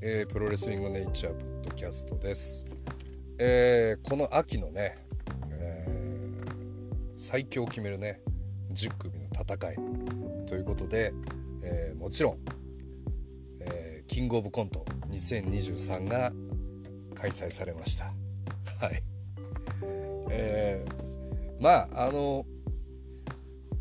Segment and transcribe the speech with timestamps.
[0.00, 2.64] えー、プロレスリングネイチャーポッドキャストです、
[3.36, 4.96] えー、この秋のね、
[5.50, 8.20] えー、最強を決めるね
[8.72, 9.76] 10組の戦い。
[10.46, 11.12] ということで、
[11.62, 12.38] えもちろん、
[13.60, 16.32] えキングオブコント2023が
[17.16, 18.12] 開催されました。
[18.80, 19.02] はい。
[20.30, 20.84] え
[21.60, 22.46] まああの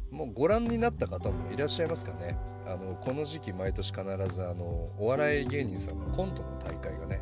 [0.09, 2.37] もうご覧になった方もいらっしゃいますかね。
[2.67, 4.65] あのこの時期毎年必ずあの
[4.97, 7.21] お笑い芸人さんのコントの大会がね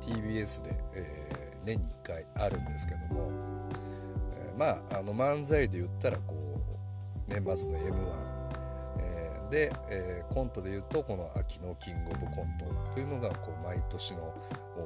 [0.00, 3.30] TBS で、えー、年に1回あるんですけども、
[4.36, 8.32] えー、まああの漫才で言ったらこう年末の m 1
[8.98, 14.34] えー、で、え、コントで言うとこの秋のキングオブコントというのがこう毎年の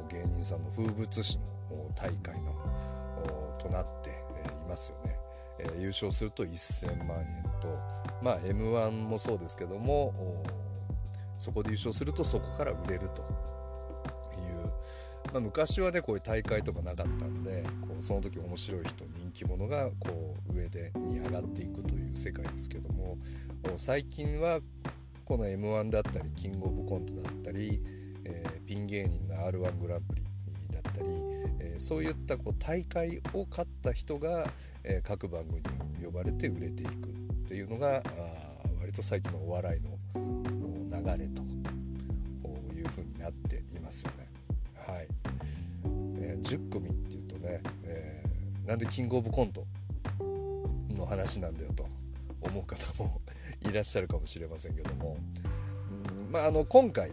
[0.09, 1.45] 芸人さんの風物詩の
[1.97, 2.55] 大会の
[3.59, 5.19] となっていますよね。
[5.59, 7.69] え、優勝すると1000万円と、
[8.27, 10.43] まあ、m 1もそうですけども
[11.37, 13.25] そこで優勝するとそこから売れるとい
[14.65, 14.67] う、
[15.33, 23.17] まあ、昔はねこういう大会とかなかったんでこうその時面白い人人気者がこう上でに上がっていくという世界ですけども
[23.77, 24.59] 最近は
[25.25, 27.81] この m 1だったりキングオブコントだったり、
[28.25, 30.23] えー、ピン芸人の r 1グランプリ
[30.73, 31.07] だったり、
[31.61, 34.49] えー、そういったこう大会を勝った人が、
[34.83, 35.63] えー、各番組
[35.97, 37.26] に呼ばれて売れていく。
[37.47, 38.03] っていうのが
[38.81, 41.43] 割と最近のお笑いの流れと
[42.75, 44.27] いうふうになっていますよね。
[44.75, 45.07] はい
[46.19, 49.65] えー、10組っていうとね、えー、なんでキングオブコント
[50.91, 51.87] の話なんだよと
[52.41, 53.21] 思う方も
[53.63, 55.17] いらっしゃるかもしれませんけども、
[56.27, 57.13] うんまあ、あの今回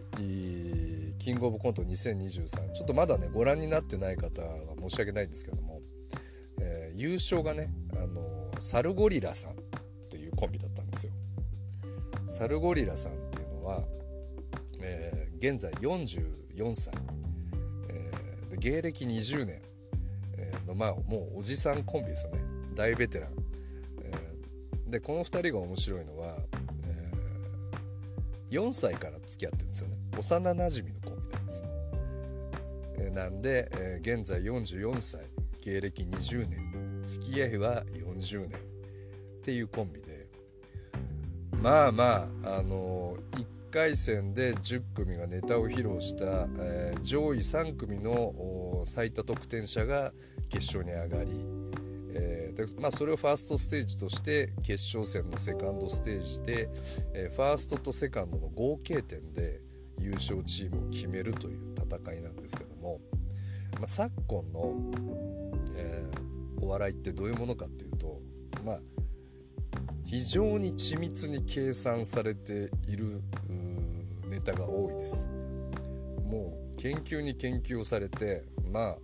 [1.20, 5.80] キングオブコント2023ちょっとまだねご覧になってない方は申し訳ないんですけども
[6.96, 9.63] 優勝がねあのサルゴリラさん
[12.34, 13.80] サルゴリラさんっていうのは、
[14.80, 16.92] えー、現在44歳、
[17.88, 19.62] えー、で芸歴20年、
[20.36, 22.40] えー、のまあもうおじさんコンビですよね。
[22.74, 23.30] 大ベテラン。
[24.02, 26.34] えー、でこの2人が面白いのは、
[26.82, 29.96] えー、4歳から付き合ってるんですよね。
[30.18, 31.64] 幼なじみのコンビなんです。
[32.98, 35.20] えー、なんで、えー、現在44歳。
[35.60, 37.00] 芸歴20年。
[37.04, 38.58] 付き合いは40年。
[38.58, 40.13] っていうコンビで
[41.64, 50.12] まあまああの1回戦で10組がネタを披露した、えー、上位3組の最多得点者が
[50.50, 51.30] 決勝に上がり、
[52.12, 56.68] えー、でまあ、それをファーストステージとして決勝戦のセカンドステージで、
[57.14, 59.62] えー、ファーストとセカンドの合計点で
[59.98, 63.00] 優勝チームを決めるという戦いなんですけども、
[63.78, 64.74] まあ、昨今の、
[65.78, 66.24] えー
[66.64, 68.20] お笑いってどういうものかっていうと
[68.64, 68.78] まあ
[70.04, 73.22] 非常に緻密に計算されている
[74.28, 75.28] ネタが多いです。
[76.30, 78.96] もう研究に研究をされてまあ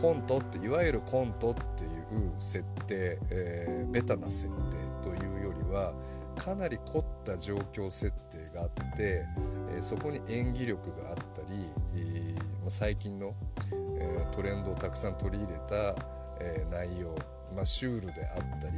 [0.00, 4.52] コントっていわゆるコントっていう設定、えー、ベタな設定
[5.02, 5.94] というよりは
[6.36, 9.24] かなり凝った状況設定があって、
[9.70, 11.48] えー、そこに演技力があったり、
[11.96, 13.34] えー、最近の、
[14.00, 15.96] えトレンドをたくさん取り入れた
[16.40, 17.14] え、内容、
[17.54, 18.74] まあ、シュールであったり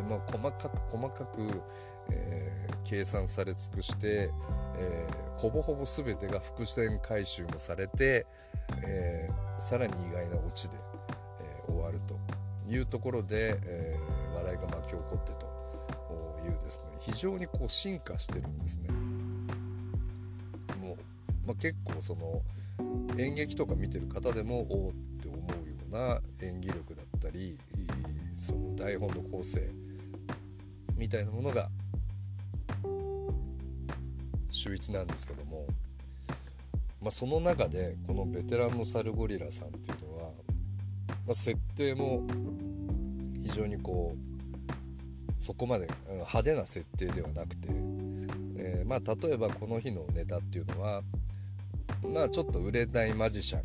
[0.00, 1.62] で、まあ、細かく細かく、
[2.10, 4.30] えー、計算され尽くして、
[4.76, 8.26] えー、ほぼほぼ全てが伏線回収もされて、
[8.82, 10.74] えー、さらに意外なオチで、
[11.40, 12.18] え終わると
[12.68, 13.98] いうところで、え
[14.34, 15.46] 笑いが巻き起こってと
[16.44, 18.88] いうですね非常にこう進化してるんですね。
[20.80, 20.96] もう
[21.46, 22.42] まあ、結構その
[23.18, 27.58] 演劇とか見てる方でもおおって思うような演技力だったり
[28.36, 29.60] その台本の構成
[31.00, 31.70] みたいなものが
[34.50, 35.66] 秀逸なんですけども、
[37.00, 40.30] まあ、その中でこのベテランのサルゴリラさんっていうのは、
[41.26, 42.26] まあ、設定も
[43.42, 47.68] 非常にこうそこまで派手な設定ではなくて、
[48.58, 51.00] えー、まあ例えばこの日のネタっていうのは
[52.12, 53.62] まあちょっと売れないマジシャ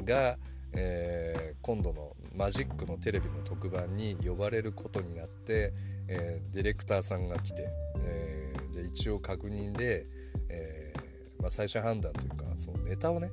[0.00, 0.38] ンが、
[0.74, 5.72] えー、今度のマジックのテレビの特番に呼ばれることになって、
[6.08, 7.68] えー、ディレクターさんが来て、
[8.00, 10.06] えー、じゃ一応確認で、
[10.48, 10.92] え、
[11.40, 13.30] まあ、最終判断というかそのネタをね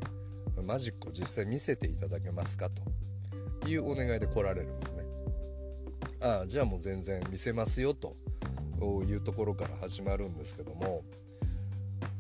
[0.62, 5.04] マジックを実際見せていただけますかというお願いで来られるんですね。
[6.22, 8.16] ああじゃあもう全然見せますよと
[9.06, 11.04] いうところから始まるんですけども、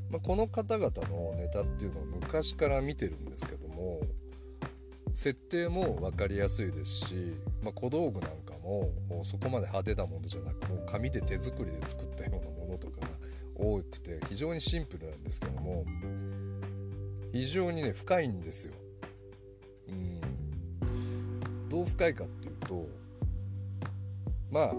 [0.10, 4.01] まあ、この方々のネタっていうのは昔から見てるんですけども
[5.13, 7.15] 設定も分かりやすいですし、
[7.62, 8.89] まあ、小道具なんかも
[9.24, 13.07] そこまで派手なものじゃなくもう紙で手作りで作ったようなものとかが
[13.56, 15.86] 多くて非常にシンプルなんですけども
[17.31, 18.74] 非常にね深いんですよ。
[19.89, 22.88] うんどう深いかっていうと
[24.51, 24.74] まああ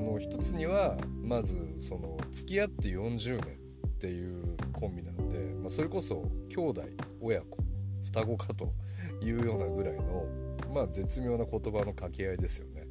[0.00, 3.54] の一つにはまずその付き合って40年
[3.86, 6.82] っていうコンビなんで、まあ、それこそ兄弟
[7.20, 7.58] 親子
[8.02, 8.72] 双子かと
[9.22, 10.26] いうようなぐらいの、
[10.72, 12.86] まあ、絶妙な言葉の掛け合いですよね。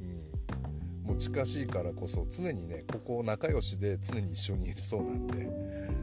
[0.00, 5.48] うん、もう近しいからこそ常にねここ仲良しで常に一緒にいるそうなんで、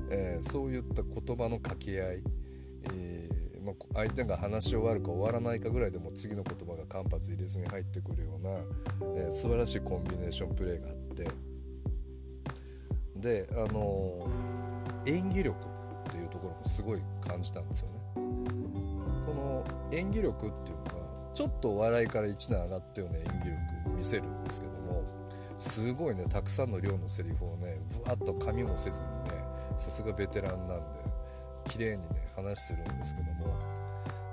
[0.10, 2.24] えー、そういった言葉の掛け合い、
[2.94, 8.50] えー、まあ、相手が話し終わるか終わらないかぐらいでも次の言葉が間髪入れずに入ってくるような、
[9.18, 11.28] えー、素晴らしいコンビネーションプレーがあって
[13.16, 14.28] であの
[15.06, 15.58] 演技力
[16.10, 17.98] っていうところもすごい感じたんですよね。
[19.92, 20.92] 演技力っていうのが
[21.34, 25.04] ちょっとお笑いから1段上がったような演技力見せるんですけども
[25.58, 29.44] すごいねたくさんの量のセリフをねぶわっと紙もせずにね
[29.78, 30.84] さすがベテランなんで
[31.70, 33.56] 綺麗にね話するんですけども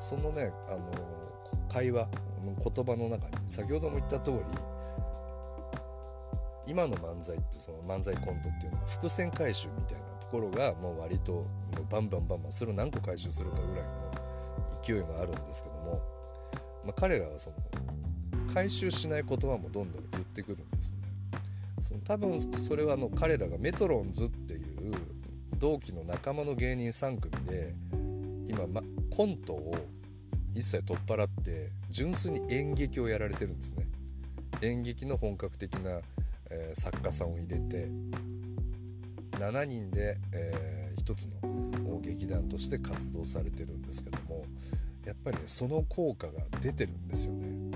[0.01, 0.91] そのねあの
[1.69, 2.09] 会話
[2.45, 4.39] 言葉の中に先ほども言った通り
[6.67, 11.47] 今の漫才ってその漫才コントっていうのは伏線回収みたいなところがもう割と
[11.91, 14.04] バンバンバンバンそれを何個回収するかぐらいの
[14.83, 16.01] 勢いがあるんですけども、
[16.85, 17.57] まあ、彼らはその
[18.53, 20.99] 回収しない言葉もどんどん言ってくるんですね。
[21.81, 24.95] その多分それはあの彼らがメトロンズっていう
[25.59, 27.75] 同期の仲間の芸人3組で
[28.49, 28.81] 今、ま、
[29.11, 29.75] コントを
[30.55, 33.87] 一切取っ払って純粋に演劇をやられてるんですね。
[34.63, 36.01] 演劇の本格的な、
[36.51, 37.89] えー、作家さんを入れて
[39.33, 44.19] 7人で、えー、一つの劇団として活動されてるんですけど
[45.07, 47.47] やっぱりねその効果が出てるんですよね。
[47.47, 47.75] うん、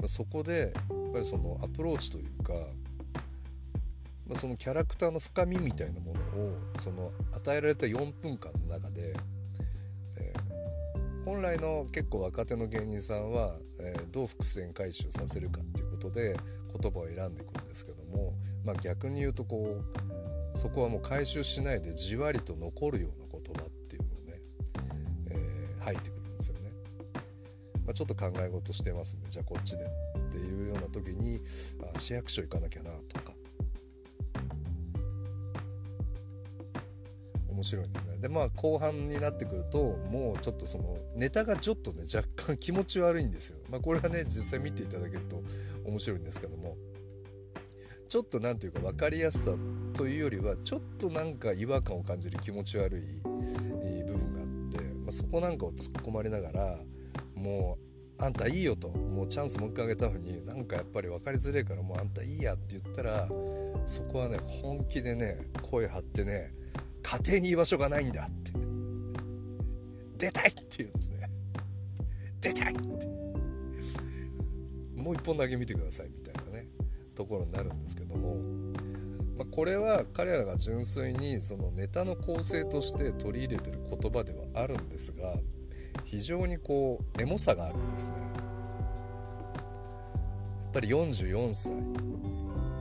[0.00, 2.52] まそこでやっぱりそのアプローチというか、
[4.28, 9.14] まあ、そのキャラクターの深みみたいなものをその与えられた4分間の中で、
[10.16, 16.36] えー、本来の結構若手の芸人さんは、えー、どう伏線回収させるかっていうことで
[16.80, 18.34] 言葉を選んでいくんですけども、
[18.64, 19.80] まあ、逆に言うとこ
[20.54, 23.75] うそこはもう回収しないでじわりと残るような言葉
[25.86, 26.72] 入ってくるんですよね。
[27.86, 31.40] まあ、ちょっと考え事してますんでじゃあこっちでっていうような時に
[31.94, 33.32] あ市役所行かなきゃなとか。
[37.48, 38.18] 面白いんですね。
[38.18, 39.78] でまあ後半になってくると
[40.10, 43.58] もうちょっとそのネタがちょっとね若干 気持ち悪いんですよ。
[43.70, 45.42] まあこれはね実際見ていただけると
[45.84, 46.76] 面白いんですけども。
[48.08, 49.56] ちょっと何ていうか分かりやすさ
[49.94, 53.02] というよりはちょっとなんか違和感を感じる気持ち悪い、
[55.16, 56.78] そこなんかを突っ込まれながら
[57.34, 57.78] も
[58.18, 58.88] うあんたいいよと。
[58.88, 63.26] もうチャンスもう一回あげたのになんかやっぱり分かりづれえからもうあんたいいやって言ったら
[63.86, 66.52] そこはね本気でね声張ってね
[67.02, 68.52] 家庭に居場所がないんだって。
[70.18, 71.30] 出たいって言うんですね。
[72.40, 72.82] 出たいって。
[74.96, 76.68] もう一本だけ見てくださいみたいなね
[77.14, 78.36] ところになるんですけども。
[79.36, 85.34] まあ、これは彼らが純粋にそのネタの構成として取り入れてる言葉ではあるんですが
[86.04, 88.14] 非常にこうエモさがあるんですね。
[88.16, 88.22] や
[90.70, 91.72] っぱり44歳。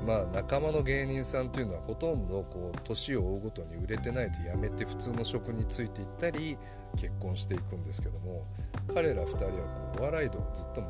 [0.06, 6.58] まあ仲間の芸人さんというのはほとんどこう年を追うごとに売れてないと辞めて普通の職に就いていったり
[6.96, 8.46] 結婚していくんですけども
[8.94, 9.58] 彼ら2人はこ
[9.98, 10.82] うお笑い道をずっと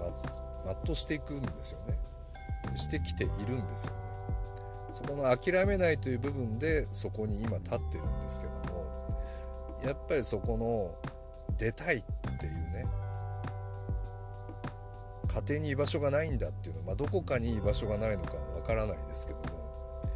[0.83, 1.97] 全うしていくんですよね。
[2.75, 4.04] してきているんですよね。
[4.95, 9.21] そこの諦めないという部分でそこに今立ってるんですけども
[9.83, 10.95] やっぱりそこの
[11.57, 12.03] 出たいっ
[12.39, 12.85] ていうね
[15.27, 20.09] 家庭に居場所がないんだっていうのは、まあ、どこかに居場所がないのかわからないですけども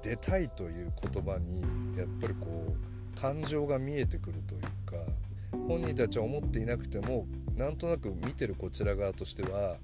[0.00, 1.62] 出たいという言葉に
[1.98, 2.72] やっぱりこ
[3.16, 4.68] う感情が見えてくるというか
[5.66, 9.78] 本人たちは思っていなくてもなんとなく見てるこちら側としては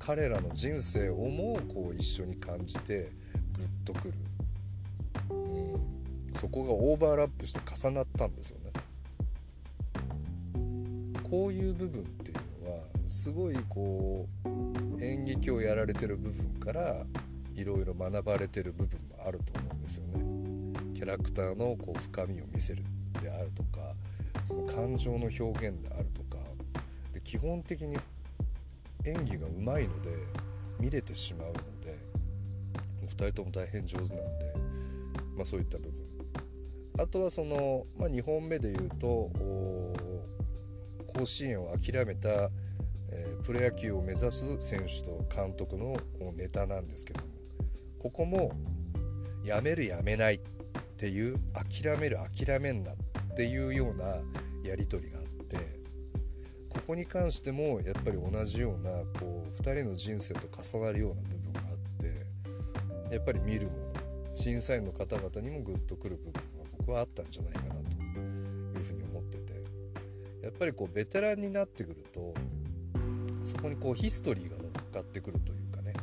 [0.00, 3.12] 彼らの人生をもこう一緒に感じて
[3.56, 4.14] グッとくる、
[5.30, 8.70] うん、そこがオーバーラップして重なったんですよね。
[11.22, 17.04] こういう部分っていうのはすごいこう演劇をやられてる部分から
[17.54, 20.24] いろいろ学ばれてる部分もあると思うんですよね。
[20.94, 22.84] キャラクターのこう深みを見せる
[23.20, 23.94] であるとか
[24.46, 26.36] その感情の表現であるとか。
[27.12, 27.96] で基本的に
[29.06, 30.10] 演技がうまいので
[30.78, 31.98] 見れてしまうので
[33.16, 34.52] 2人とも大変上手なんで、
[35.36, 36.06] まあ、そういった部分。
[36.98, 39.30] あとはその、まあ、2本目で言うと
[41.06, 42.50] 甲子園を諦めた、
[43.10, 45.98] えー、プロ野球を目指す選手と監督の
[46.34, 47.26] ネタなんですけども
[47.98, 48.52] ここも
[49.44, 50.40] やめるやめないっ
[50.96, 52.94] ていう諦める諦めんなっ
[53.36, 54.16] ていうような
[54.62, 55.56] やり取りがあって
[56.70, 61.35] ここに関してもやっぱり同じようなこう2人の人生と重なるような部分
[63.10, 63.86] やっぱり見るもの
[64.34, 66.40] 審査員の方々にもグッとくる部分が
[66.78, 67.78] 僕はあったんじゃないかなと
[68.78, 69.64] いうふうに思ってて
[70.42, 72.34] やっぱりこうベテランになってくると
[73.42, 75.94] そこにこうヒストリーが乗っかってくるというかね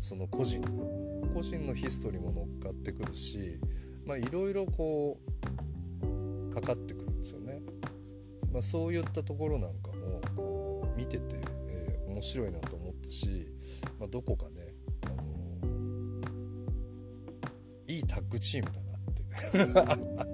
[0.00, 3.58] その個人の個人のヒストリーも乗っかってくるし
[4.06, 7.60] まあいろいろこうかかってくるんですよね。
[8.52, 11.34] まあ、そういったところなんかもこう見てて、
[11.68, 13.48] えー、面白いなと思ったし、
[13.98, 14.53] まあ、どこかね、
[18.38, 20.24] チームだなって。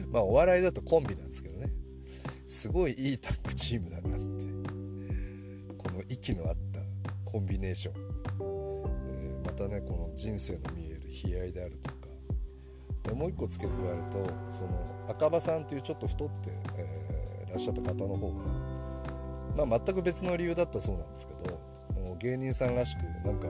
[0.10, 1.72] まあお笑いだとコンビなんですけどね。
[2.46, 4.46] すごいいいタッグチームだなって。
[5.78, 6.80] この息の合った
[7.24, 7.94] コンビネーション、
[9.08, 12.06] えー、またねこの人生の見える悲哀であるとか。
[13.06, 18.32] でもう一個付け加えるとその赤羽さんっていうちょっと太って、えー、らっしゃった方の方
[19.56, 21.60] が、まあ、全く別の理由だったそうなんですけど
[22.18, 23.46] 芸人さんらしくなんか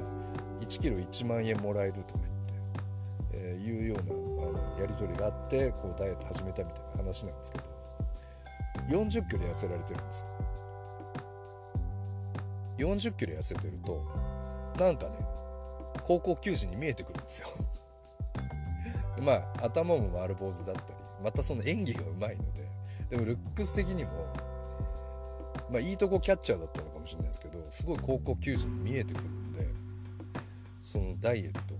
[0.60, 2.35] 1キロ1万円もらえるとか言って、えー、
[3.66, 7.64] いうようなあのやり取りがあってこうダイエット始めたみたいな話なんですけど
[8.88, 10.36] 40キロ痩せられてるんですよ。
[12.78, 14.04] 40キロ痩せてると
[14.78, 15.16] なんかね
[16.04, 17.48] 高校球児に見えてくるんですよ
[19.22, 20.84] まあ頭も丸坊主だったり
[21.22, 22.68] またその演技がうまいので
[23.08, 24.10] でもルックス的にも
[25.70, 29.68] まあいいとこキャッチャーだったのかもしれないですけどすごい高校球児に見えてくるんで
[30.82, 31.75] そのダイエット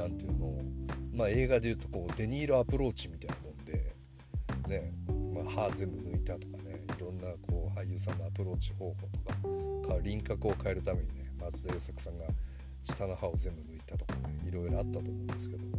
[0.00, 0.62] なんていうのを
[1.14, 3.94] まあ映画でいうとこうデニーロアプローチみたいなもんで
[4.68, 4.92] ね、
[5.34, 8.96] まあ、歯全部抜いたとかねいろんなこう俳優さんのアプローチ方法
[9.84, 12.24] とか輪郭を変えるためにね松田優作さんが
[12.84, 15.70] 下の歯を全部抜いたとかねいろいろあったと思うんですけども。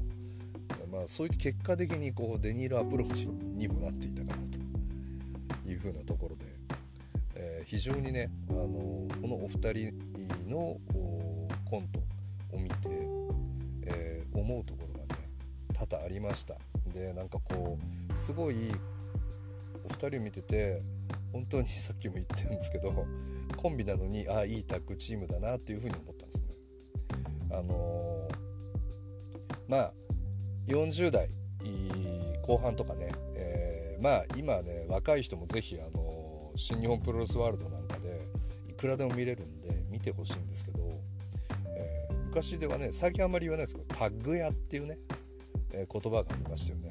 [0.92, 6.46] まあそういった結果的にこうデニールアプローチにもなっていたかなというふうなところで、
[7.36, 9.94] えー、非常にね、あのこのお二人
[10.50, 10.78] の
[11.70, 12.00] コント
[12.54, 13.11] を見て、
[14.52, 15.30] 思うところがね
[15.74, 16.56] 多々ありました
[16.94, 17.78] でなんかこ
[18.14, 18.56] うすごい
[19.86, 20.82] お二人を見てて
[21.32, 23.06] 本当にさっきも言ってるんですけど
[23.56, 26.48] コンビなのにああいいタッグチームだなっていうふうに思ったんですね。
[27.52, 29.94] あのー、まあ
[30.68, 31.30] 40代
[32.42, 38.28] 後半とかね、えー、まあ今ね若い人も是非あの新日本プロレスワールドなんかで
[38.70, 40.81] いくらでも見れるんで見てほしいんですけど、
[42.32, 44.98] 昔ではね最近あんまり言わないですけどタッグ屋っていうね、
[45.74, 46.90] えー、言葉がありましたよね。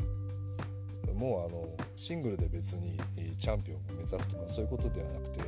[1.14, 1.66] もうあの
[1.97, 2.99] シングルで別に
[3.38, 5.40] チャンピオンを目指すとかそういうことではなくて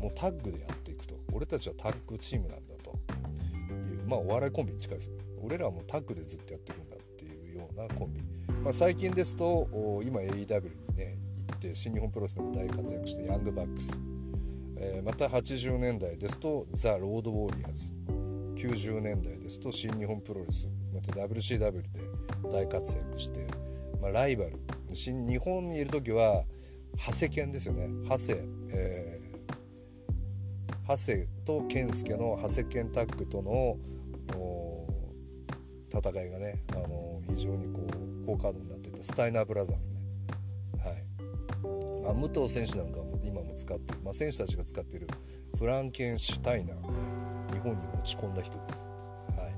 [0.00, 1.16] もうタッグでやっていくと。
[1.32, 2.90] 俺たちはタッグチームなんだと。
[2.90, 5.24] いうまあお笑いコンビに近いですよね。
[5.42, 8.22] 俺らはもうタッグでずっとやっていくんだっていうようなコンビ、
[8.62, 9.66] まあ、最近ですと
[10.04, 14.00] 今 AEW にね行って新日本プロレスでも大活躍してヤングバックス、
[14.76, 18.19] えー、また80年代ですとザ・ロード・ウォーリアーズ。
[18.54, 21.88] 90年代ですと新日本プロレスまた WCW で
[22.50, 23.46] 大活躍して、
[24.00, 24.52] まあ、ライバル。
[24.92, 26.44] 新日本にいる時は
[26.96, 27.88] 長谷健ですよね。
[28.08, 28.38] 長谷、
[28.72, 33.76] えー、長谷と健介の長谷健タッグとの
[35.92, 37.80] 戦いがね、あの非常にこ
[38.22, 39.96] う好カードになっていたスタイナーブラザーズね、
[40.82, 42.02] はい。
[42.02, 45.08] まあ、武藤選手なんかも今も使ってる、まあ、選手たちが使っている
[45.56, 46.80] フランケンシュタイナー。
[46.80, 47.09] ね
[47.60, 48.90] 日本に持ち込んだ人です、
[49.36, 49.52] はい。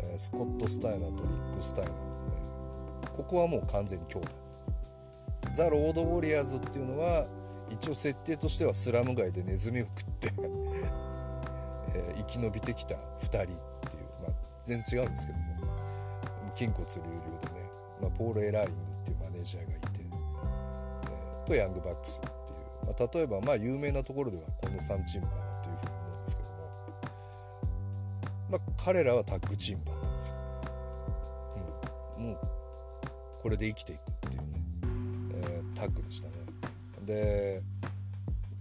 [0.00, 2.04] えー、スコット・スタイナーとリック・スタイナーのね
[3.16, 4.28] ここはもう完全に兄弟
[5.54, 7.26] ザ・ロード・ウォリアーズっていうのは
[7.70, 10.32] 一応設定としてはスラム街でネズミを食って
[11.94, 13.54] えー、生き延びてきた2人っていう、
[14.20, 14.32] まあ
[14.64, 15.44] 全然違うんですけども
[16.56, 25.53] 筋骨隆々でね、まあ、ポール・エラーリングっていうマネージャーがいて、えー、とヤングバックスっていう、まあ、例えばまあ有名なところではこの3チームかな。
[28.54, 30.36] まあ、彼らはタッグチームだったんですよ。
[32.18, 32.38] うん、もう
[33.42, 34.62] これで生きていくっていうね、
[35.34, 36.34] えー、タッグでしたね。
[37.04, 37.62] で、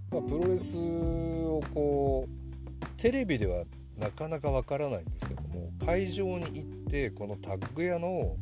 [0.09, 3.65] まあ、プロレスをこうテレビでは
[3.99, 8.35] なかなかわからないんですけども会場に行ってこのタッグ屋の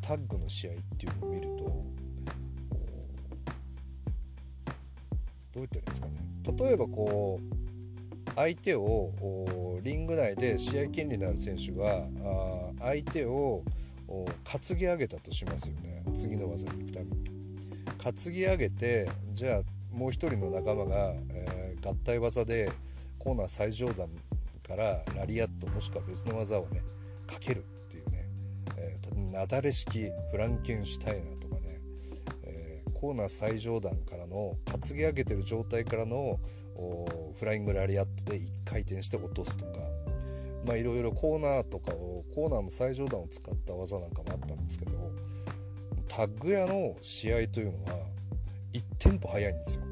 [0.00, 1.84] タッグの試合っていうのを見るとどう
[5.54, 6.12] 言ったらいいんですかね
[6.68, 7.57] 例えばこう
[8.38, 12.06] 相手をリング内で試合権利のある選手が
[12.78, 13.64] 相手を
[14.06, 16.04] 担ぎ上げたとしますよね。
[16.14, 17.38] 次の技に行くために。
[17.98, 22.70] 担ぎ上げてじゃあもう一人の仲間が、えー、合体技で
[23.18, 24.08] コーナー最上段
[24.66, 26.82] からラリアットもしくは別の技をね
[27.26, 28.28] かけるっていうね、
[28.76, 31.80] えー、なだれ式フランケンシュタイナーとかね、
[32.44, 36.38] えー、コーナー最上段からの担ぎ上げてる状態からの
[37.34, 39.72] フライングラリアットで1回転して落とすとか
[40.64, 44.92] まあいろいろコーナーとかをコーナーの最上段を使った技なんかもあったんですけど
[46.08, 47.92] タッグ屋の試合というのは
[48.72, 49.82] 1テンポ速いんですよ。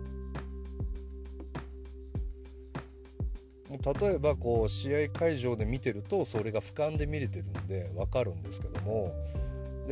[3.69, 9.13] 例えばこう試合会場で見てるとそれが俯瞰で見れてるんで分かるんですけども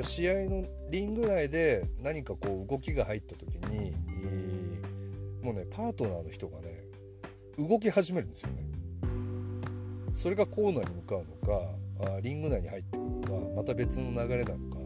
[0.01, 3.93] 試合のリング内で何かこう動きが入った時に
[5.43, 6.84] もうねパートナーの人がね
[7.59, 8.69] 動き始めるんですよね。
[10.13, 11.35] それがコーナーに向かうの
[12.07, 14.79] かあリング内に入ってくるのかまた別の流れなのか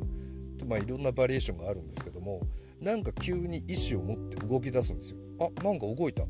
[0.67, 2.41] まあいろんなバリエーションがあるんですけども
[2.81, 5.19] なんか急に意思を持って動き出すんですよ。
[5.41, 6.27] あなんか動いたっ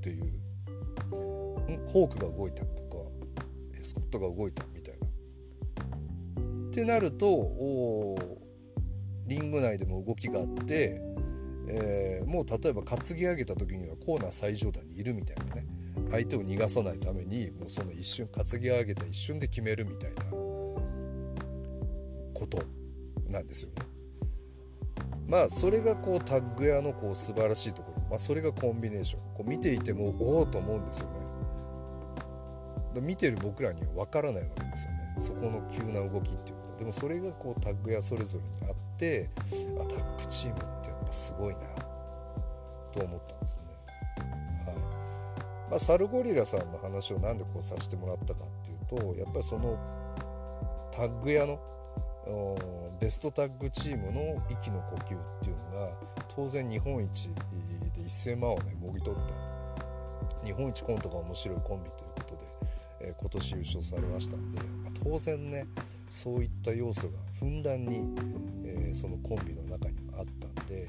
[0.00, 0.24] ていう
[1.86, 2.96] ホークが動いたとか
[3.82, 5.06] スコットが動いたみたいな。
[5.06, 8.18] ってなるとお
[9.26, 11.02] リング内でも動きがあって、
[11.68, 15.66] えー、もう例えば担ぎ上げた時にはコーナー最上段にいるみたいなね。
[16.10, 20.24] 相手を逃がさないためにもうその一瞬担ぎ上げた一瞬で決めるみたいな
[22.34, 22.62] こと
[23.28, 23.82] なんですよね。
[25.26, 29.20] まあそれがこうタッグ屋のこう素晴らしいところ、まあ、それがコンビネーション。
[29.34, 31.18] こう見ていてもおおと思うんですよね。
[33.02, 35.14] 見てる僕らには分からないわけですよね。
[35.18, 36.78] そこの急な動きっていうのは。
[36.78, 39.28] でもそれがこうタッグやそれぞれにあって
[39.80, 41.60] あタッグチームってぱすごいな
[42.92, 43.64] と思ったんですね。
[44.66, 44.76] はい。
[45.70, 49.78] まあサルゴリラさんの話を何でこうさせてもらったかっていうとやっぱりその
[50.92, 51.58] タッグ屋の
[53.00, 55.92] ベストタッグチームの息の呼吸っていうのが
[56.28, 59.20] 当然日本一で1000万をねもぎ取っ
[60.40, 62.48] た日本一コントが面白いコンビということで
[63.00, 65.66] え今年優勝されましたんで、まあ、当然ね
[66.08, 68.14] そういった要素がふんだんに、
[68.64, 70.88] えー、そのコンビの中にあったんで、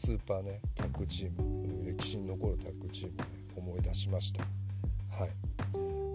[0.00, 4.42] スーパーねタッグチーム歴史に残るタッグチームをね思い出しました。
[4.42, 5.30] はい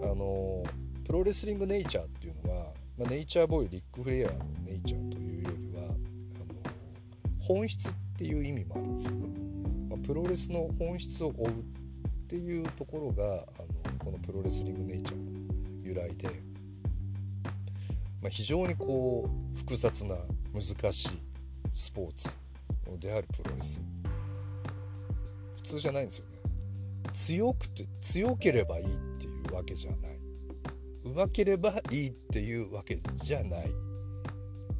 [0.02, 0.64] あの
[1.04, 5.96] プロレスリングネイチャーっていうのは、まあ、ネイチャーボーイリック・フレアのネイチャーというよりはあの
[7.38, 9.28] 本質っていう意味もあるんですよね。
[9.88, 11.52] まあ、プロレスの本質を追うっ
[12.26, 15.30] ていうところがあのこのプロレスリングネイチャーの
[15.84, 16.26] 由来で、
[18.20, 20.16] まあ、非常にこう複雑な
[20.52, 21.22] 難しい
[21.72, 22.45] スポーツ
[22.98, 23.80] であるプロレス。
[25.56, 26.36] 普通じゃないんですよね。
[27.12, 30.16] 強くて強ければいいっていうわけじゃない。
[31.04, 33.70] うまければいいっていうわけじゃない。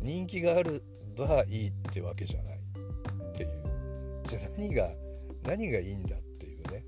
[0.00, 0.80] 人気があれ
[1.16, 2.58] ばいいってわけじゃない。
[2.58, 3.50] っていう。
[4.24, 4.90] じゃあ何が
[5.44, 6.84] 何がいいんだっていうね。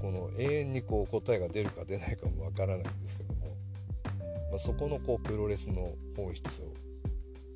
[0.00, 3.56] この永遠にこう答えが出るか出ないかもわからないんですけども、
[4.50, 6.66] まあ、そこのこうプロレスの本質を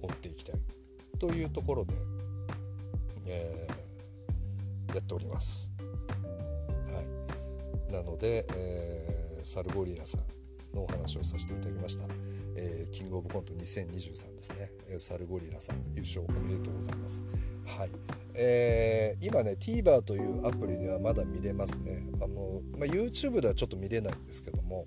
[0.03, 0.57] 追っていきたい。
[1.21, 1.95] というところで、
[3.27, 5.71] えー、やっております。
[6.93, 7.03] は
[7.91, 12.05] い、なので、えー、サルゴリラさんのお話をさせていただきました、
[12.57, 17.23] えー、キングオブコント2023ですね、えサルゴリラさん優勝おめでとうございます。
[17.67, 17.91] はい、
[18.33, 22.03] えー、今ね TVer というアプリではまだ見れますね。
[22.23, 24.87] あの、まあ、YouTube ではちょっと見れないんですけども。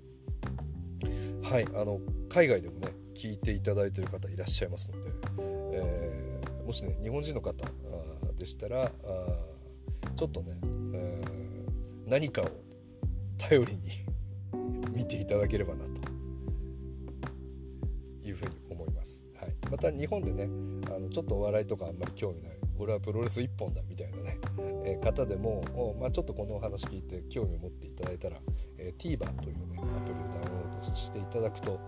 [1.44, 1.66] はい。
[1.74, 5.03] あの海外でもね聞いていただいてる方いらっしゃいますので、
[6.64, 7.64] もしね日本人の方
[8.38, 8.90] でしたら
[10.16, 10.58] ちょっとね、
[10.94, 12.48] えー、何かを
[13.38, 13.80] 頼りに
[14.94, 15.90] 見ていただければなと
[18.26, 19.24] いうふうに思います。
[19.36, 20.44] はい、また日本でね
[20.94, 24.38] あのちょっとお笑いとかあんまり興味ない俺はプロレス一本だみたいなね、
[24.84, 28.36] えー、方でも、まあ、ちょっとこのお話聞いて興味を持っていただいたら、
[28.78, 31.80] えー、TVer というねアプリをダウンロードしていただくと、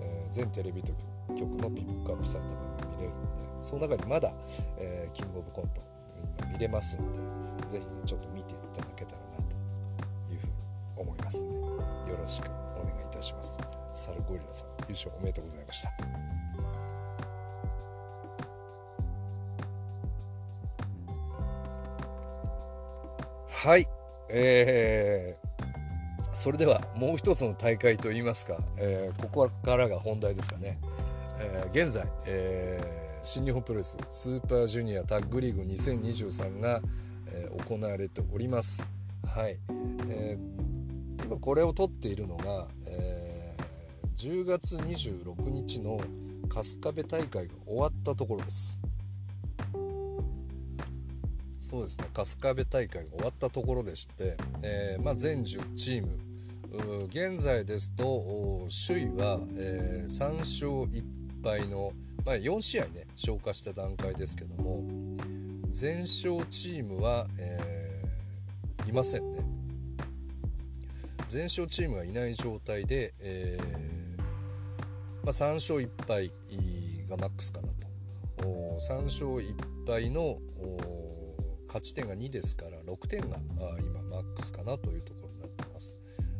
[0.00, 2.69] えー、全テレビ局のピックアップされた番
[3.00, 3.18] れるんで
[3.60, 4.32] その中にまだ、
[4.78, 5.82] えー、キングオブコント
[6.38, 6.96] 今見れます。
[6.96, 9.56] んで是非ねちょっと見ていただけたらなと
[10.32, 10.52] いうふうに
[10.96, 13.58] 思いますんでよろしくお願いいたします。
[13.92, 15.90] サルゴリラさん優勝おめでとうございました。
[23.62, 23.86] はい、
[24.30, 30.78] えー、それではもう一つの大会といいますか、えー、ここからが本題ですかね、
[31.42, 36.82] えー、現在、えー、新日本プロレススーパージュニアタッグリーグ2023が、
[37.28, 38.86] えー、行われております。
[39.26, 39.58] はい、
[40.08, 45.98] えー、今これを撮っているのが、えー、10月26日の
[46.52, 48.78] 春日部大会が終わったところです。
[51.58, 52.06] そうですね。
[52.12, 56.18] 春日部大会が終わったところでして、えー、まあ、全10チーム。
[57.08, 61.92] 現在ですと首位は、えー、3勝1敗の、
[62.24, 64.82] まあ、4試合ね消化した段階ですけども
[65.70, 69.44] 全勝チームは、えー、いませんね。
[71.28, 74.18] 全勝チームがいない状態で、えー、
[75.22, 76.32] まあ、3勝1敗
[77.08, 77.80] がマックスかなと。
[78.80, 80.38] 3勝1敗の
[81.68, 83.36] 勝ち点が2ですから6点が
[83.78, 85.96] 今マックスかなというところになってます。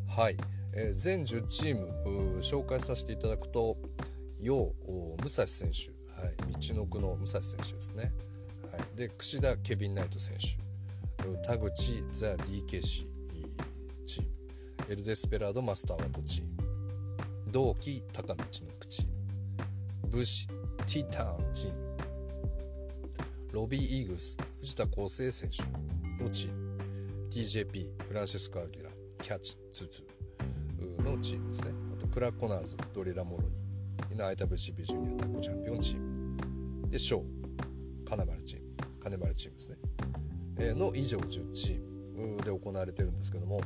[0.09, 0.37] はい、
[0.75, 3.77] えー、全10チーム紹介させていただくと
[4.42, 6.35] 楊武蔵選手、はい、
[6.68, 8.12] 道のくの武蔵選手ですね、
[8.72, 10.70] はい、で櫛田ケビン・ナイト選手。
[11.46, 13.07] 田口ザ・ DKC
[14.07, 14.29] チーム。
[14.88, 16.50] エル・デスペラード・マスター・ワトチーム
[17.53, 18.44] 同期高道の
[18.79, 19.12] くチーム
[20.09, 21.96] 武士ティターンチーム。
[23.53, 26.70] ロビー・イーグス藤田康生選手のチーム。
[27.31, 28.90] TJP フランシスコ・アギラ
[29.22, 31.72] キャッチ22のチームですね。
[31.92, 33.70] あとクラッコナーズドリラ・モロニー。
[34.21, 36.89] の IWGP ジュニアタッグチャンピオンチーム。
[36.91, 37.23] でショー
[38.05, 38.67] 金丸チーム
[39.01, 39.77] 金丸チームですね、
[40.59, 43.61] えー、の以上10チームで行われてるんですけども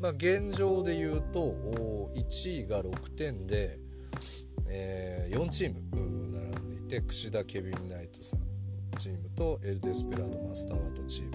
[0.00, 1.40] まあ現状で言うと
[2.14, 3.78] 1位が6点で、
[4.66, 5.82] えー、4チーム
[6.32, 8.40] 並んでいて櫛田ケビン・ナイトさん
[8.98, 11.30] チームとエル・デスペラード・マスターワトチーム、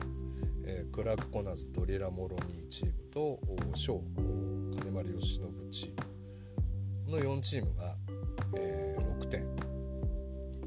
[0.65, 3.39] えー、クラーク・コナーズドリラ・モロニーチームと
[3.75, 7.95] ショー金丸義信チームの4チームが、
[8.55, 9.45] えー、6点。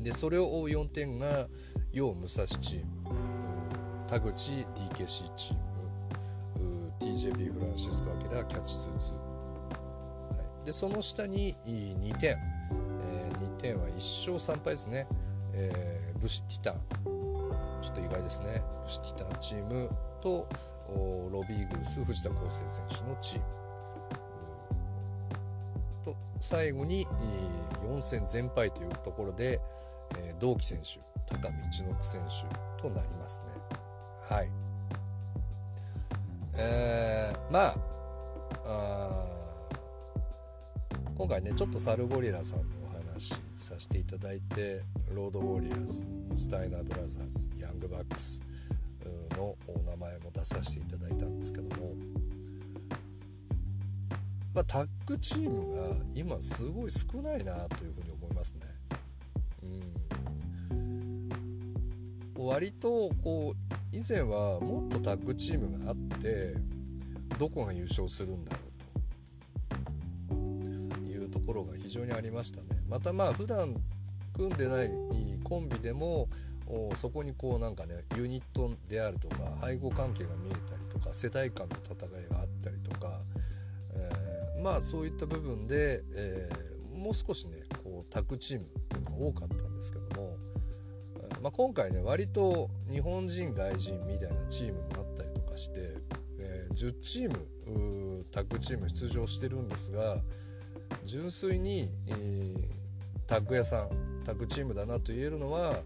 [0.00, 1.48] でそれを追う4点が
[1.92, 3.16] 楊武蔵チーム
[4.08, 5.56] 田口 DKC チー
[6.60, 15.06] ム TJP フランシスコ・アキラキャッチ2-2、はい、でその下に2点、えー、2点は1勝3敗ですね、
[15.52, 16.74] えーブシティタン
[17.82, 18.62] ちょっと意外ですね。
[18.84, 19.90] ブシティタンチーム
[20.22, 20.48] と
[21.32, 23.61] ロビーグルス藤田康生選手のチーム。
[26.42, 27.06] 最後に
[27.86, 29.60] 4戦全敗というところで、
[30.18, 30.98] え同期選手
[31.32, 31.48] 高道
[31.84, 33.52] のく選手となりますね。
[34.28, 34.50] はい。
[36.56, 37.76] えー、まあ
[38.66, 39.26] あ
[41.16, 44.82] 今回ねちょっとサルゴリラさんのお話させていただいて
[45.14, 48.42] ロードウォリアーズスタイナーブラザーズヤングバックス
[49.36, 51.94] のお名前も出させていただいたんですけども、
[54.54, 58.66] まあ、タッグチームが今すごい少ないなというふうに思いますね。
[62.36, 66.54] うん、割とこう以前はもっとタッグチームがあって
[67.38, 68.58] どこが優勝するんだろ
[70.30, 70.34] う
[70.98, 72.82] というところが非常にありましたね。
[72.88, 73.74] またまあ普段
[74.34, 74.90] 組んでない
[75.44, 76.28] コンビでも
[76.96, 79.36] そこにこうなんかねユニットであるとか
[79.66, 82.41] 背後関係が見えたりとか世代間の戦いが、
[84.62, 90.36] まあそういった部分で、えー、もう少しねこうタッグチームっていうのが多かったんですけども、
[91.42, 95.80] まあ、今回ね割と日本人外人みたいなチームもあったりとかして、
[96.38, 100.16] え10チームタッグチーム出場してるんですが
[101.04, 102.82] 純粋に、えー
[103.32, 103.88] タッグ屋さん
[104.26, 105.76] タッグチームだなと言えるのは、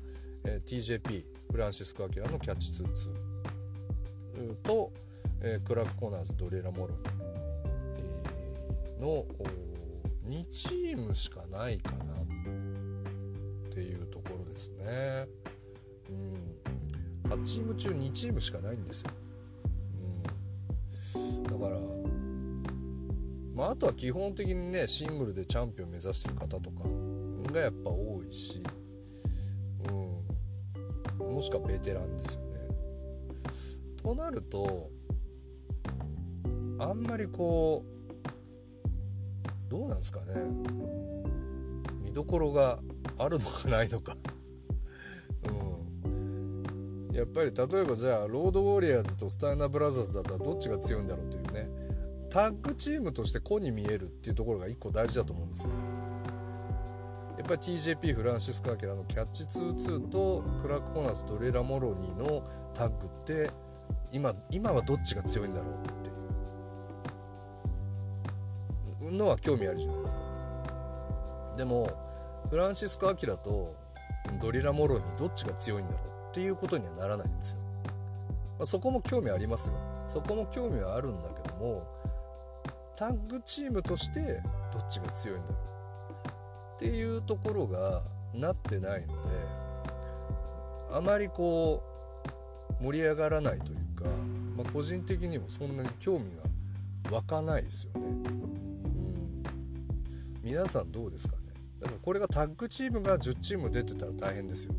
[0.45, 2.73] えー、TJP フランシスコ・アキラのキャッチ
[4.33, 4.91] 2-2と、
[5.41, 7.16] えー、クラーク・コーナーズドレラ・モロニ、ー、
[9.01, 9.27] の
[10.29, 15.29] 2チームしかないかなっていうところですね。
[16.09, 19.11] うん、8チーム中2チームしかないんですよ。
[21.15, 21.79] うん、だから
[23.57, 26.85] まあ、あとは基本的にねシングルでチャンピオン目指してる方とか
[27.55, 28.63] がやっぱ多いし、
[31.19, 32.57] うん、もしくはベテランですよね。
[34.03, 34.91] となると
[36.79, 37.96] あんまりこう
[39.69, 40.35] どうなんですかね。
[42.03, 42.79] 見どころが
[43.19, 44.17] あるのかないのか。
[46.05, 51.71] うん、やっぱり例えばじゃあロードウォリアーズとスタイナーブラザーズだったらどっちが強いんだろうというね。
[52.31, 55.71] タッグチームとして個に見えるっていうところが一個大事だと思うんですよ。
[57.39, 63.51] やっぱり TJP フランシスコ・アキラのキャッチ2-2とクラーク・コナーズとドリラ・モロニーのタッグって
[64.11, 65.96] 今今はどっちが強いんだろう。
[69.13, 70.21] のは興味あるじゃないですか。
[71.57, 71.91] でも
[72.51, 73.75] フランシスコ・アキラと
[74.41, 77.59] ドリラ・モロニーどっちが強いんだろうっていうことにはならないんですよ、
[78.59, 79.75] まあ、そこも興味ありますよ。
[80.07, 81.85] そこも興味はあるんだけども
[82.95, 84.43] タッグチームとして
[84.73, 85.67] どっちが強いんだろう。
[86.77, 88.03] っていうところが
[88.35, 89.13] なってないので
[90.93, 91.83] あまりこ
[92.81, 94.05] う盛り上がらないというか、
[94.57, 98.56] まあ、個人的にもそんなに興味が湧かないですよね。
[100.47, 101.43] 皆さんどうですかね？
[101.81, 104.75] だからこれがタッグチームが10チーム出てたら大変ですよ。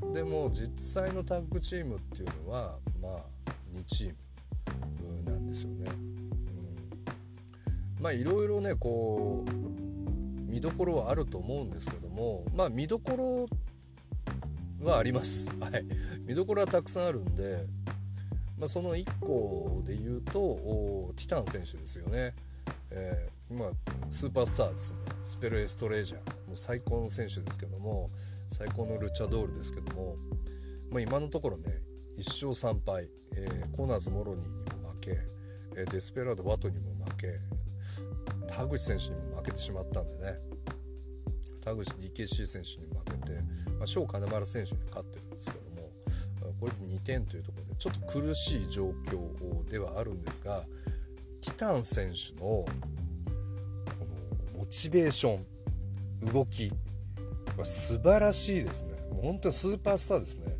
[0.00, 3.26] うん、でも実際のタッグチームっていうのはまあ
[3.70, 4.14] 2チー
[5.26, 5.90] ムなんですよね。
[5.90, 5.92] う
[8.00, 9.50] ん、まあいろいろねこう
[10.50, 13.46] 見どころはあると思うんですけどもまあ見どこ
[14.80, 15.50] ろはあります。
[15.60, 15.84] はい、
[16.26, 17.66] 見どころはたくさんあるんで
[18.58, 20.32] まあ、その1個で言うと
[21.16, 22.34] ティタン選手ですよね、
[22.90, 23.70] えー、今
[24.10, 24.98] スーパースターですね。
[25.22, 26.20] スペル・エストレージャー。
[26.46, 28.10] もう最高の選手ですけども
[28.48, 30.16] 最高のルチャドールですけども、
[30.90, 31.70] まあ、今のところね
[32.18, 35.18] 1勝3敗、えー、コーナーズ・モロニーにも負け、
[35.76, 37.38] えー、デスペラード・ワトにも負け。
[38.48, 40.40] 田口選手にも負けてしまったんでね。
[41.60, 43.40] 田口 DKC 選手に負けて、
[43.78, 45.27] まあ、翔金丸選手に勝ってる。
[46.60, 50.64] これで2点というところでちょっと苦しい状況ではあるんですが
[51.40, 52.66] ティタン選手のこ
[54.54, 56.72] のモチベーション動き
[57.56, 58.92] は素晴らしいですね。
[59.10, 60.56] もう本当にスーパースターですね。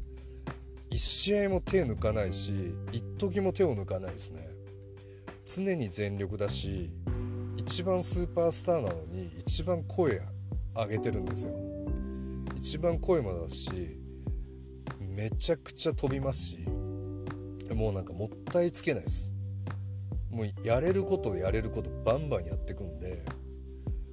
[0.90, 4.48] 1試合も手抜かないし一時も手を抜かないですね。
[5.44, 6.90] 常に全力だし
[7.56, 10.20] 一番スーパースターなのに一番声
[10.74, 11.52] 上げてるんですよ。
[12.56, 13.97] 一番声もだし
[15.18, 16.58] めちゃくちゃ飛びますし
[17.74, 19.32] もうなんかもったいつけないです。
[20.30, 23.24] もうやれることやれることバンバンやってくんで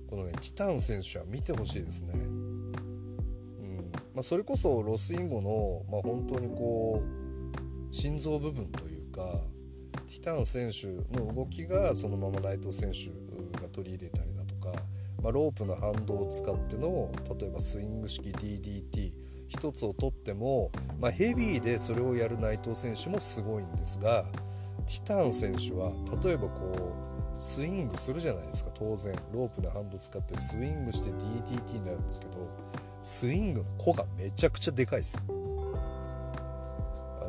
[0.09, 2.13] このねティタン選手は見てほしいですね。
[2.15, 3.91] うん。
[4.15, 9.21] まあ、それこそロスインゴの、まあ、本当にこう心臓部分というか
[10.07, 13.11] ティタン選手の動きがそのまま内藤選手
[13.61, 14.73] が取り入れたりだとか、
[15.21, 24.25] まあ、ロープの反動を使っての例えばスイング式 DDT 1つを取っても、まあ、ヘビーでそれをやる内藤選手もすごいんですが
[24.85, 25.91] ティタン選手は
[26.23, 26.93] 例えばこ
[27.39, 28.71] うスイングするじゃないですか。
[28.73, 32.33] 当然ロープのハンド使ってスイングして DTT になるんですけど
[33.01, 35.23] スイングの子がめちゃくちゃでかいです。
[35.27, 35.31] あ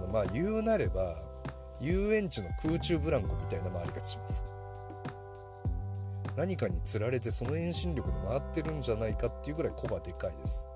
[0.00, 1.16] のまあ言うなれば
[1.80, 4.44] 遊園地の空中ブランコみたいな回り方します。
[6.36, 10.66] 何かにつられてその遠心力で回ってるんじゃないかっていうぐらい子がでかいです。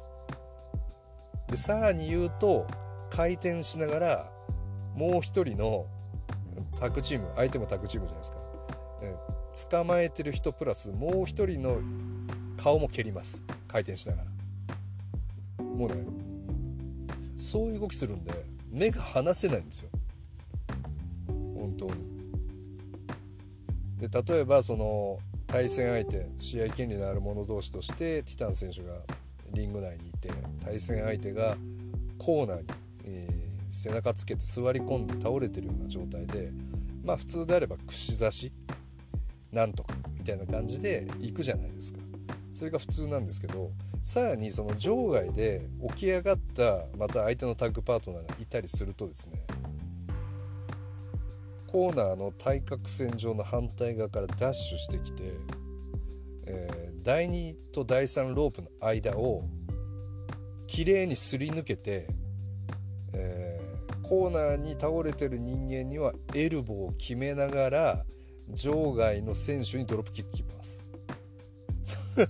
[1.50, 2.66] でさらに言うと
[3.10, 4.32] 回転しながら
[4.94, 5.86] もう一人の
[6.78, 8.38] タッグチーム相手もタッグチームじゃないですか、
[9.02, 9.16] え
[9.70, 11.80] 捕まえてる人プラスもう一人の
[12.62, 13.42] 顔も蹴ります。
[13.68, 14.22] 回転しなが
[15.58, 15.64] ら。
[15.64, 16.04] もうね
[17.38, 18.32] そういう動きするんで
[18.70, 19.88] 目が離せないんですよ。
[21.26, 22.10] 本当に。
[23.98, 28.92] で例えばその対戦相手試合権利のある者同士としてティタン選手が
[29.52, 30.30] リング内にいて
[30.64, 31.56] 対戦相手が
[32.18, 32.68] コーナーに、
[33.04, 36.50] えー、背中つけて座り込んで倒れてるような状態で
[37.04, 38.52] まあ普通であれば串刺し
[39.52, 41.98] なんとかみたいな感じで行くじゃないですか。
[42.52, 43.70] それが普通なんですけど
[44.02, 45.62] さらにその場外で
[45.94, 49.40] 起き上がったまた相手のタッグパートナーがいたりするとですね
[51.70, 55.22] コーナーの対角線上の反対側からダッシュしてきて、
[57.02, 59.44] 第2と第3ロープの間を
[60.66, 62.06] 綺麗にすり抜けて、
[63.14, 68.04] えー、コーナーに倒れてる人間にはエルボーを決めながら
[68.48, 70.84] 場外の選手にドロップキック決めます。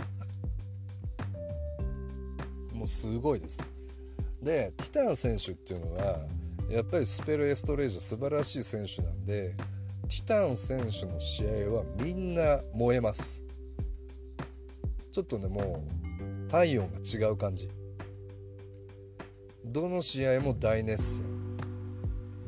[2.72, 3.62] もうすごいです。
[4.42, 6.20] でティタン選手っていうのは
[6.70, 9.54] やっぱりスペル・エストレージャ素晴らしい選手なんで
[10.09, 13.50] ティタン選手の試合はみんな燃えます。
[15.11, 15.85] ちょっとねも
[16.49, 17.68] う体温が違う感じ。
[19.64, 21.29] どの試合も大熱戦、う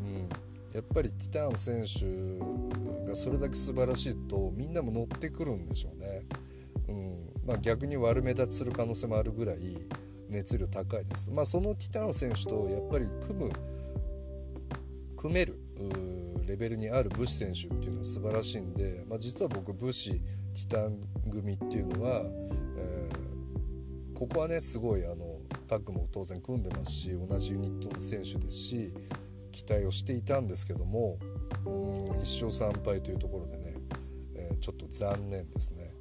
[0.02, 0.28] ん、
[0.74, 6.22] やっぱりティターン選手がそれだけ素晴らしいとみんなも乗ってくるんでしょうね、
[6.88, 7.32] うん。
[7.46, 9.58] まあ、逆に悪目立ちする可能性もあるぐらい
[10.28, 13.52] 熱量高いです、まあ、そのティターン選手とやっぱり組む
[15.16, 15.60] 組める
[16.46, 20.98] レベルにあるブシ選手っていうのは素晴らしいんで、まあ、実は僕ブシィタン
[21.30, 22.22] 組っていうのは、
[22.76, 25.38] えー、ここはねすごいあの
[25.68, 28.92] タッグも当然組んでますし同じユニットの選手ですし
[29.50, 31.18] 期待をしていたんですけども
[31.64, 33.74] うん1勝3敗というところでね、
[34.34, 35.92] えー、ちょっと残念ですね。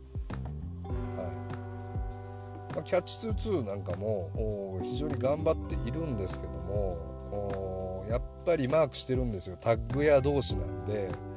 [0.83, 11.30] はいまあ、キャッチ2-2なんかも非常に頑張っているんですけどもやっぱりマークしてるんですよタッグ屋同士なんで。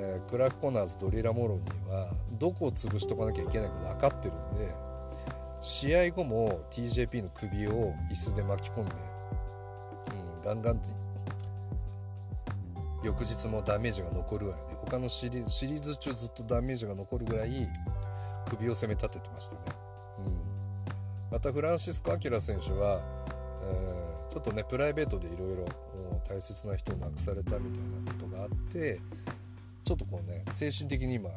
[0.00, 2.08] えー、クラーク・コナーズドリラ・モロニーは
[2.38, 4.72] どこを潰しとかなきゃいけないか分かってるんで
[5.60, 8.92] 試合後も TJP の首を椅子で巻き込んで、
[10.36, 10.80] うん、ガンガン
[13.02, 14.76] 翌日もダメージが残るぐらいね。
[14.84, 17.68] 他のシリーズ中ずっとダメージが残るぐらい
[18.48, 19.60] 首を攻め立ててましたね、
[20.18, 23.00] うん、またフランシスコ・アキラ選手は、
[23.62, 25.66] えー、ちょっとねプライベートでいろいろ
[26.28, 29.00] 大切な人を亡くされたみたいなことがあって
[29.88, 31.30] ちょっとこうね精神的に今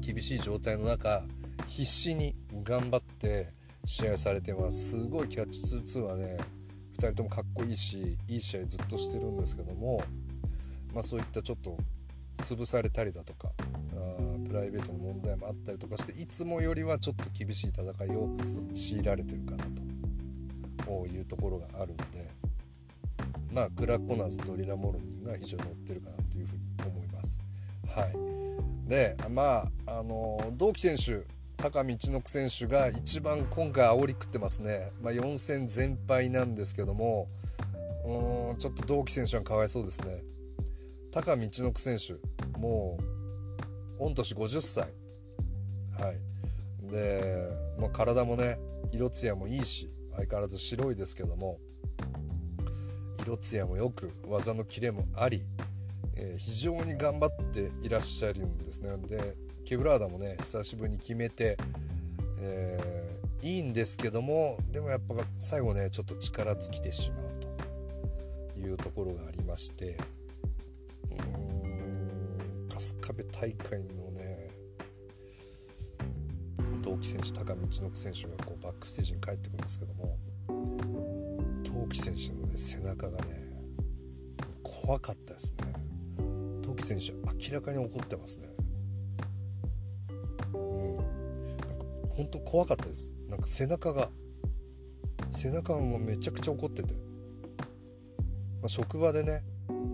[0.00, 1.22] 厳しい状態の中
[1.66, 3.48] 必死に頑張って
[3.86, 5.62] 試合されてますすごいキャッチ
[5.98, 6.36] 2-2はね
[6.98, 10.02] 2人ともかっこいいしいい試合ずっとしてるんですけども、
[10.92, 11.78] まあ、そういったちょっと
[12.42, 18.28] 潰されたりだとかあプライベートの問題もあったりとかしていつもよりはちょっと厳しい戦いを
[18.74, 19.64] 強いられてるかな
[20.84, 22.28] というところがあるので
[23.50, 27.09] まあクラコナーズドリラ・モルニンが非常に乗ってるかなというふうに思います。
[27.94, 28.06] は
[28.86, 31.26] い、でまああの同期選手
[31.56, 37.28] 高道の選手が一番今回煽り食ってますね、まあ、4戦全敗なんですけども
[38.04, 40.22] うんちょっと同期選手はかわいそうですね。
[41.12, 42.14] 高道の選手
[42.58, 42.96] も
[43.98, 44.84] う御年50歳。
[45.98, 46.90] はい。
[46.90, 47.48] で、
[47.78, 48.58] まあ、体もね
[48.92, 51.58] 色艶もいいし相変わらず白いですけども
[53.22, 55.42] 色艶もよく技のキレもあり、
[56.22, 58.94] えー、非常に頑張っていらっしゃるんですね。
[59.08, 61.56] でケブラーダもね久しぶりに決めて、
[62.38, 67.34] えー、いいんですけどもでもやっぱ最後ねちょっと力尽きてしまう
[68.54, 69.96] というところがありまして
[71.10, 74.50] うーん春日部大会のね
[76.82, 80.18] 同期選手高道の選手がこうバックステージに帰ってくるんですけども
[81.62, 83.40] 同期選手の、ね、背中がね
[84.62, 85.89] 怖かったですね。
[86.78, 88.48] 選手明らかに怒ってますね。
[90.54, 90.96] うん。
[90.96, 91.06] なんか
[92.10, 93.12] 本当怖かったです。
[93.28, 94.10] なんか背中が
[95.30, 96.98] 背中がめちゃくちゃ怒ってて、ま
[98.64, 99.42] あ、職場でね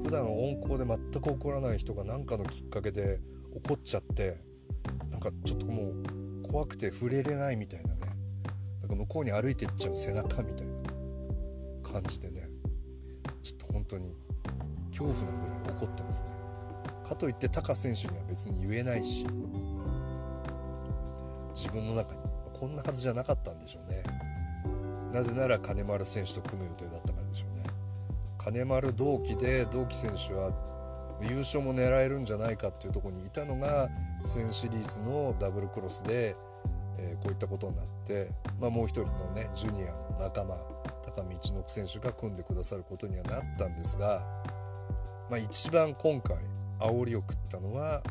[0.03, 3.21] 普段温厚で全く怒らない人が何かのきっかけで
[3.55, 4.41] 怒っちゃって
[5.11, 5.93] なんかちょっとも
[6.45, 8.01] う怖くて触れれないみたいなね。
[8.81, 10.77] なんか向こうに歩いてっちゃう背中みたいな。
[11.87, 12.49] 感じでね。
[13.43, 14.17] ちょっと本当に
[14.89, 16.36] 恐怖なぐらい怒ってますね。
[17.07, 19.27] かといってタカ選手には別に言えないし
[21.55, 22.21] 自分の中に
[22.59, 24.03] こんなはずじゃなかったんでしょうね。
[25.13, 27.65] なぜなら金丸選手と組む予定だったからでしょうね。
[28.39, 30.51] 金丸同期で同期選手は
[31.23, 33.89] 優勝も狙えるんじゃないかっていうとこにいたのが
[34.23, 36.37] 1000シリーズのダブルクロスで、
[36.99, 40.57] えー、こういったことになって、まあ、もう一人のねジュニアの仲間
[41.05, 44.21] 高見一之選手が組んでくださることにはなったんですが、
[45.31, 46.37] まあ、一番今回
[46.81, 48.03] 煽りを食ったのは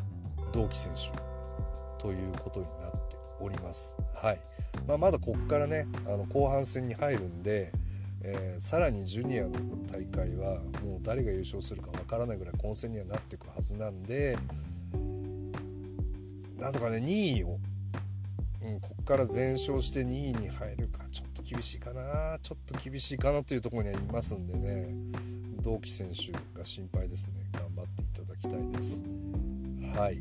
[0.52, 1.12] 同期選手
[2.02, 3.96] ということになっております。
[4.14, 4.40] はい
[4.88, 7.72] まあ、まだこっからねあの後半戦に入るんで、
[8.22, 9.52] えー、さらにジュニアの
[9.92, 14.38] 大会はもう誰が優勝するかわからないぐらい混戦にはなっていくはずなんで
[16.60, 17.58] なんとかね2位を、
[18.64, 24.94] うん、こっから全勝して2位に入るかちょっと厳しいかなちょっと厳しいかなというところにはいますんでね
[25.62, 27.34] 同期選手が心配ですね
[28.36, 29.02] だきたいです。
[29.96, 30.18] はい。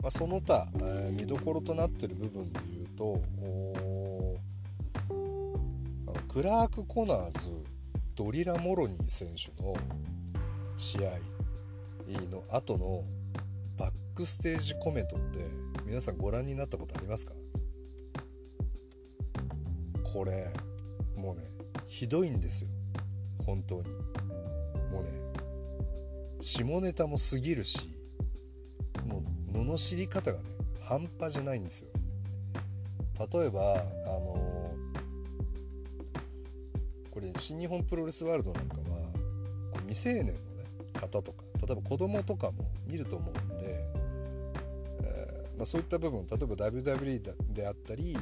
[0.00, 3.20] まあ、その他、え、見どころとなってる部分で言うと
[6.28, 7.48] クラーク・コナーズ
[8.14, 9.74] ドリラ・モロニー選手の
[10.76, 11.18] 試合
[12.30, 13.04] の後の
[13.76, 15.40] バックステージコメントって
[15.84, 17.32] 皆さんご覧になったことありますか？
[20.04, 20.52] これ
[21.16, 21.42] もうね
[21.86, 22.70] ひどいんですよ。
[23.44, 23.84] 本当に。
[26.46, 27.88] 下ネタも過ぎるし
[29.04, 29.20] も
[29.52, 30.44] う罵り方がね
[30.80, 31.88] 半端じゃないんですよ。
[33.32, 33.74] 例えばあ
[34.06, 34.72] の
[37.10, 38.82] これ新日本プロレスワールドなんかは
[39.72, 40.38] こう未成年の、ね、
[40.92, 43.84] 方とか例えば子供とかも見ると思うんで、
[45.02, 48.14] えー、まあ、そういった部分例えば WWE であったり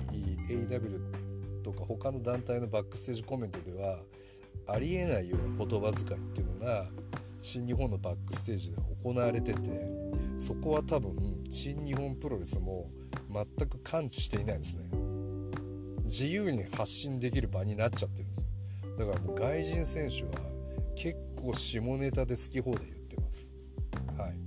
[0.48, 3.98] AW とか他の団体のバックステージコメントでは
[4.66, 6.86] ありえないような言葉遣いっていうのが
[7.44, 9.60] 新日本のバックステージで行われてて
[10.38, 12.90] そこは多分新日本プロレスも
[13.30, 14.84] 全く感知していないですね。
[16.04, 18.46] 自由に発信できる場になっちゃってるんです
[18.98, 20.30] だからもう外人選手は
[20.94, 23.52] 結構下ネタで好き放題言ってます。
[24.18, 24.38] はい。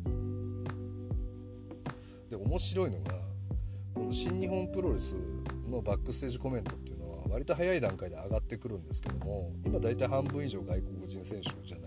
[2.31, 3.13] で面白いのが
[3.93, 5.15] この新日本プロレス
[5.67, 11.86] のバックステージコメントっていうのは割と早い段階で上がってくるんですけども今大体半分以上外国人選手じゃな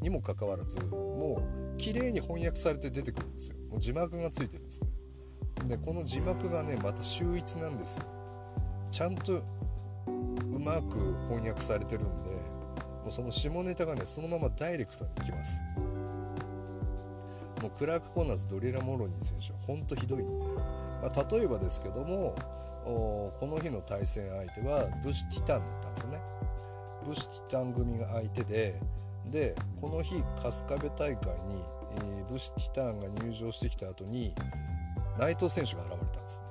[0.00, 1.42] にもかかわらずも
[1.74, 3.56] う綺麗に翻訳されて出てくるんですよ。
[3.70, 4.88] もう字幕がついてるんですね。
[5.66, 8.04] でこの字幕がねまた秀逸なんですよ。
[8.90, 15.62] ちゃんとうまく翻訳されてるんでもうその下ネタがねそのままダイレクトにきます。
[17.60, 20.46] もうクラーク・コーナーズドリラ・モロニー選手はほんとひどいんで、
[21.02, 22.36] まあ、例えばですけども
[22.84, 26.20] この日の対戦相手はブシ・ティタンだったんですよね。
[27.04, 28.80] ブシ・ティタン組が相手で
[29.30, 31.62] でこの日春日部大会に、
[31.96, 34.34] えー、ブシ・ティターンが入場してきた後に
[35.18, 36.46] 内藤選手が現れたんですね。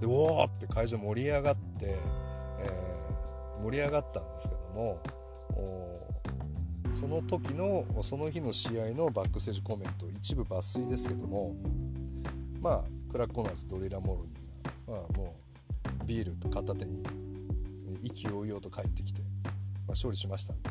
[0.00, 1.96] でおおって会場盛り上がって、
[2.60, 5.02] えー、盛り上がったんですけども
[6.96, 11.54] その時のその日の試合のバックステージコメント一部抜粋ですけども
[12.60, 15.36] まあクラッコナーズドリラ・モルニーが、まあ、も
[16.02, 17.04] うビールと片手に
[18.02, 20.70] 意気揚々と帰ってきて、まあ、勝利しましたんで。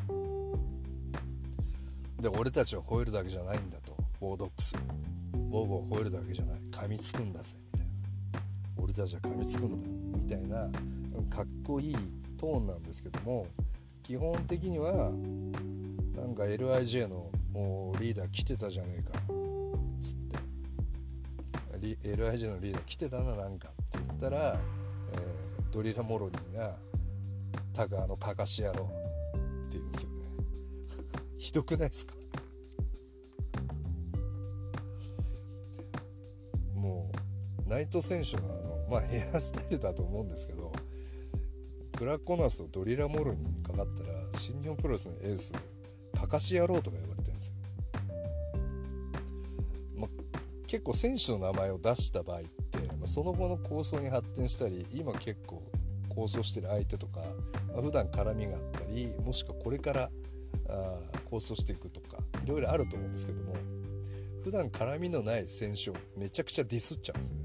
[2.26, 3.95] で俺たちは吠えるだけじゃないんだと。
[4.19, 4.76] ボードックス
[5.32, 6.59] ボーボー吠えるだけじゃない。
[6.71, 7.55] 噛みつくんだぜ。
[7.71, 7.93] みたいな。
[8.78, 10.23] 俺たちは噛みつくんだ。
[10.23, 10.67] みたいな
[11.30, 11.95] かっこいい
[12.36, 13.45] トーンなんですけども
[14.01, 15.11] 基本的には
[16.15, 17.30] なんか LIJ の
[17.99, 19.19] リーダー来てたじゃねえか。
[20.01, 20.15] つっ
[22.01, 22.15] て。
[22.15, 24.57] LIJ のリーダー来てたななんかって言ったら、
[25.13, 26.76] えー、ドリラ・モロニーが
[27.71, 28.86] 「タガのかかし野郎」
[29.38, 30.14] って言うんですよ。
[31.38, 32.15] ひどくないですか？
[36.75, 37.09] も
[37.65, 40.71] う内藤選手のあのまあヘアスタイルだと思うんですけど
[41.97, 45.53] ブラッコナースとドリラ・モロニにかかったら新日本プロレスのエース
[46.13, 47.55] かかし野郎とか呼ばれてるんですよ、
[49.97, 50.07] ま
[50.67, 52.49] 結構選手の名前を出した場合って、
[52.99, 55.63] まその後の構想に発展したり今結構
[56.09, 57.19] 構想してる相手とか、
[57.73, 60.09] まあ、普段絡みがあったりもしくはこれから
[60.76, 63.55] あ構想していくとかいろいろあると思うんですけども
[64.43, 67.39] 普段絡みのない選手をめちゃくちゃディスっちゃうんですね。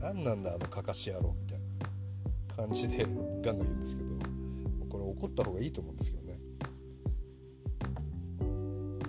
[0.00, 3.04] 何なんだあのかかし野郎みたいな感じで
[3.44, 4.08] ガンガン言うんですけど
[4.88, 6.40] これ怒った方がいいと思うんですけどね。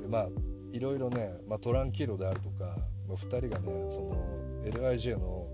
[0.01, 0.29] でまあ
[0.69, 2.75] いろいろね、まあ、トランキーロであるとか、
[3.07, 4.15] まあ、2人がねその
[4.63, 5.47] LIJ の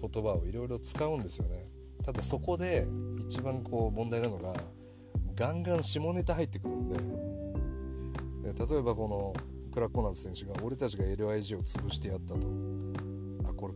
[0.00, 1.68] 言葉をいろいろ使うんですよね。
[2.04, 2.86] ただそこで
[3.18, 4.54] 一番こう問題なのが
[5.36, 6.96] ガンガン下ネタ入ってくるんで。
[8.46, 9.34] 例えばこの
[9.72, 12.46] クラッコナーズ選手が俺たちが LIG を潰してやったと。
[13.44, 13.74] あこれ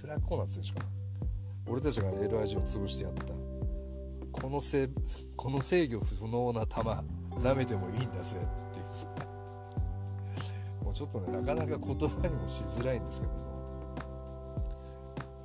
[0.00, 0.86] クラッコナーズ選手かな。
[1.66, 3.34] 俺たちが LIG を潰してやった。
[4.30, 4.88] このせ
[5.36, 6.74] この制御不能な球
[7.40, 8.38] 舐めてもいいんだぜ。
[8.38, 8.84] っていう。
[10.84, 13.38] もうちょっとねなかなか言葉にもしづらいんですけども、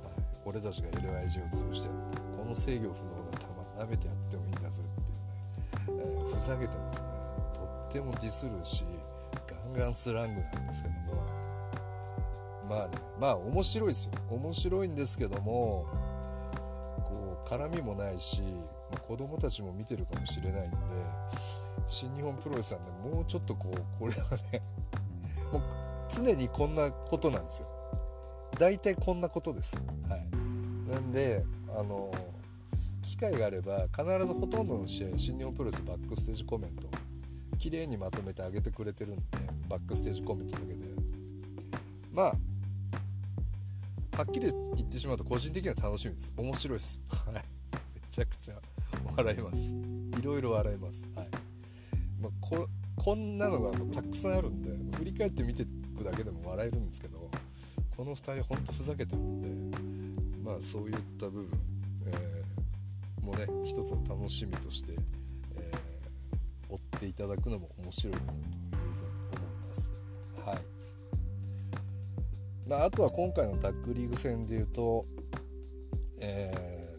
[0.04, 0.12] はい、
[0.44, 2.20] 俺たちが LIG を潰してやった。
[2.38, 3.46] この制御不能な球
[3.80, 4.82] 舐めてやってもいいんだぜ。
[4.82, 5.03] って、
[6.44, 7.08] ざけてですね
[7.54, 8.84] とってもディスるし
[9.46, 11.44] ガンガンスラングなんですけども。
[12.68, 14.12] まあねまあ面白いですよ。
[14.30, 15.86] 面白いんですけども
[17.04, 18.40] こう絡みもないし、
[18.90, 20.76] まあ、子供たちも見てるかもしれないんで
[21.86, 22.84] 新日本プロレスさんね
[23.14, 24.62] もうちょっとこうこれはね
[25.52, 25.62] もう
[26.08, 27.68] 常にこんなことなんですよ。
[28.58, 29.76] 大体こんなことです。
[30.08, 30.90] はい。
[30.90, 32.10] なんであの
[33.14, 36.88] 機会があれば必ずほとんどの試合新日本プロレスバックステージコメント
[37.58, 39.22] 綺麗にまとめてあげてくれてるんで
[39.68, 40.74] バックステージコメントだけで。
[42.12, 42.26] まあ
[44.16, 46.32] はっきり言ってしまうと個人的には楽しみです。
[46.36, 47.02] 面白いです。
[47.26, 47.34] はい。
[47.34, 47.40] め
[48.10, 48.54] ちゃくちゃ
[49.16, 49.76] 笑います。
[50.18, 51.08] いろいろ笑います。
[51.14, 51.28] はい、
[52.20, 57.30] まあ、ここんなのがたくさんあるんで振り返って見ていくだけでも笑えるんですけど
[57.96, 59.78] この2人ほんとふざけてるんで
[60.44, 61.48] まあそういった部分、
[62.06, 62.43] え、
[63.24, 64.92] もね一つの楽しみとして、
[65.56, 68.56] えー、追っていただくのも面白いかなというふうに
[69.32, 69.92] 思います。
[70.44, 70.74] はい
[72.68, 75.04] まあ、あとは今回のタッグリーグ戦でいうと、
[76.18, 76.94] え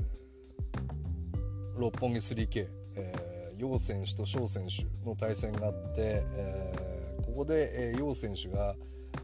[1.76, 8.76] ー、六本木 3K、えー、楊選手と翔選手の対戦があって、えー、ここで、えー、楊選手が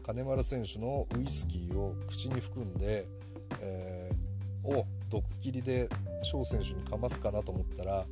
[0.02, 3.06] 金丸選手のウイスキーを口に含んで、
[3.60, 5.88] えー、を毒切りで
[6.22, 8.06] 翔選手にかますかなと思ったら、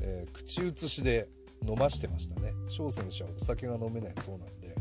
[0.00, 1.28] えー、口移しで
[1.66, 2.52] 飲ましてましたね。
[2.68, 4.74] 翔選手はお酒が飲めないそうなんで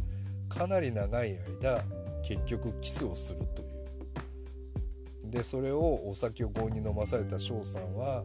[0.50, 1.84] かなり長い間
[2.24, 3.68] 結局キスをするという。
[5.30, 8.24] でそれをお酒を強引に飲まされた翔さんは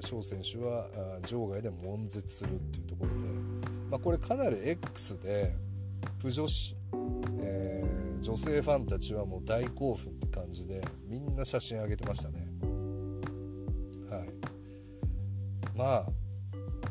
[0.00, 0.88] 翔、えー、選手は
[1.26, 3.16] 場外で悶絶するっていうところで、
[3.90, 5.54] まあ、これかなり X で
[6.18, 6.76] プ女子、
[7.38, 7.84] え、
[8.20, 12.53] 女性ファンたちはもう大興奮って感じでみんな写真上げてましたね。
[15.74, 16.06] まあ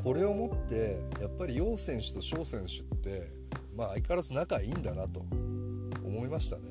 [0.03, 3.29] これをもってやっぱり楊選手と翔選手って
[3.75, 5.21] まあ相変わらず仲いいんだなと
[6.03, 6.63] 思いましたね、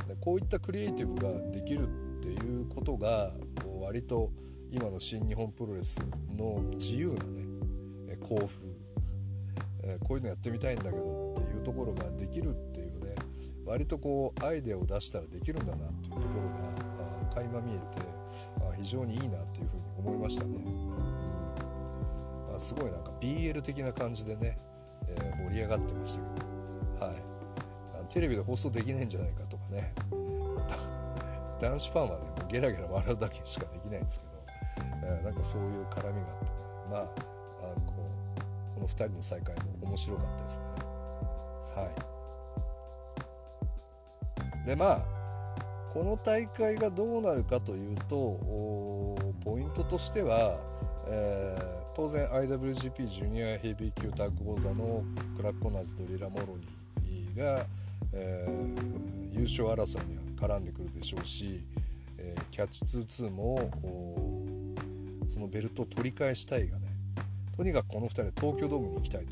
[0.00, 1.88] うん、でこういったクリエイティブができる
[2.18, 3.32] っていうことが
[3.80, 4.30] 割と
[4.70, 5.98] 今の新日本プロレス
[6.36, 7.48] の自由なね
[8.20, 8.48] 興奮、
[10.00, 13.14] こういうのやってみたいんだけどっていうところができるっていうね
[13.64, 16.48] 割とこうアイデアを出したらできるんだなっていうところ
[17.28, 17.82] が垣間見えて
[18.82, 20.56] 非常にいいなっていうふうに思いましたね。
[20.56, 22.48] うん。
[22.48, 24.58] まあ、すごいなんか BL 的な感じでね、
[25.06, 26.40] えー、盛り上がってましたけ
[27.00, 27.16] ど、はい、
[28.00, 29.92] あテレビで放送できないんじゃないかとかね。
[31.60, 34.32] 男子ファンはねもうゲラゲラ笑うだけしかできないんですけど、
[35.04, 36.50] えー、なんかそういう絡みがあってね。
[36.90, 37.06] まああ
[37.84, 37.94] こ
[38.74, 40.64] うこの2人の再会も面白かったですね。
[41.74, 41.90] は
[44.64, 44.66] い。
[44.66, 45.00] でまあ
[45.92, 48.16] この大会がどうなるかというと
[49.48, 50.60] ポイントとしては、
[51.06, 55.02] えー、当然 IWGP ジュニアヘビー級タッグ王座の
[55.38, 56.48] クラッコナーズドリラ・モロ
[57.02, 57.64] ニーが、
[58.12, 61.62] えー、優勝争いには絡んでくるでしょうし、
[62.18, 63.70] えー、キャッチ2-2も
[65.28, 66.88] そのベルトを取り返したいがね
[67.56, 69.24] とにかくこの2人は東京ドームに行きたい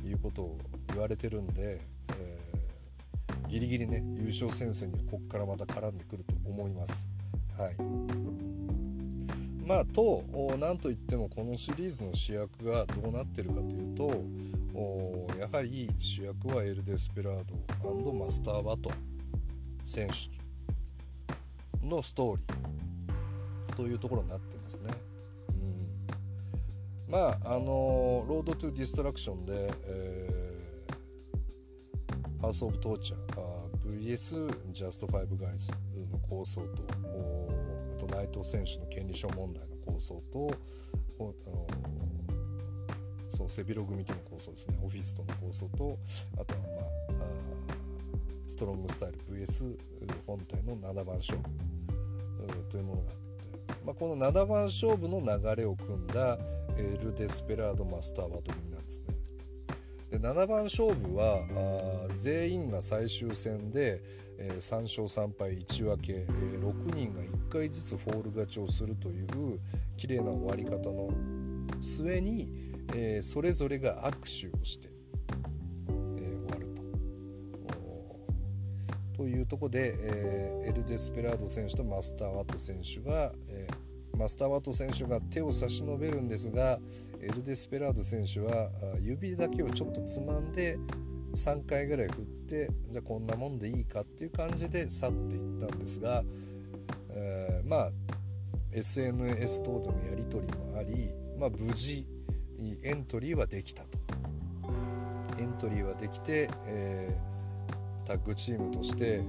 [0.00, 0.58] ということを
[0.88, 1.82] 言われてるんで、
[3.46, 7.10] ギリギリね優勝戦線にはここからまた絡んでくると思います。
[7.56, 8.39] はい
[9.70, 10.24] まあ、と
[10.58, 17.44] 何といってもこのシリーズの主役がどうなってるかというとやはり主役はエル・デスペラー
[18.04, 18.90] ドマスター・ワト
[19.84, 24.90] 選手のストーリーというところになってますね。
[27.06, 35.70] うん、まああのロード・トゥ・ディストラクションで、えー、ハウス・オブ・トーチャー VS ジャスト5ガイズ
[36.10, 36.82] の構想と
[38.00, 40.50] と内藤選手の権利書問題の構想と
[43.28, 44.78] そう背広組との構想ですね。
[44.82, 45.98] オフィスとの構想と
[46.38, 46.60] あとは
[47.18, 47.50] まああ
[48.46, 49.78] ストロングスタイル VS
[50.26, 51.44] 本体の7番勝負
[52.68, 56.38] というものがあって、まあ、この7番勝負の流れを組んだ
[56.76, 58.69] エル・デスペラード・マスターバトル
[60.10, 60.18] で。
[60.18, 61.42] 7番勝負は
[62.14, 64.02] 全員が最終戦で、
[64.38, 69.28] えー、3勝3敗1分け、えー、6人が1回ずつフォール勝ちをするという
[69.96, 71.10] 綺麗な終わり方の
[71.80, 72.50] 末に、
[72.94, 74.88] えー、それぞれが握手をして、
[75.88, 76.82] えー、終わると。
[79.16, 83.68] というとこで、え、エル・デスペラード選手とマスター・ワット選手が、え、
[84.20, 86.78] マスター・ワット選手が手を差し伸べるんですが
[87.22, 88.68] エル・デスペラード選手は
[89.00, 90.78] 指だけをちょっとつまんで
[91.34, 96.22] 3回ぐらい振ってじゃあこんなもんでいいかっていう感じで去っていったんですが、
[97.08, 97.90] えー、まあ
[98.72, 102.06] SNS 等でのやり取りもあり、まあ、無事
[102.82, 103.98] エントリーはできたと。
[105.38, 109.24] エントリーはできて、えー、タッグチームとして、えー、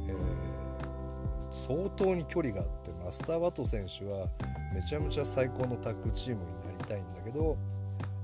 [1.49, 4.27] 相当に距離があってマスター・ワト選手は
[4.73, 7.57] めちゃめちゃ最高のタッグチームになりたいんだけど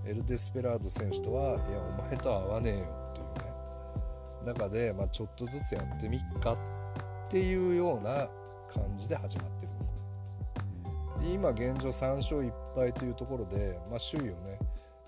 [0.06, 3.26] エル・デスペラード選手とはいやお前とは合わねえよっていう
[4.46, 6.58] ね中で、まあ、ちょっとずつやってみっかっ
[7.30, 8.30] ていうような
[8.74, 9.98] 感じで始まってるんですね。
[11.22, 14.60] で今現状3勝1敗というところで、まあ、首位をね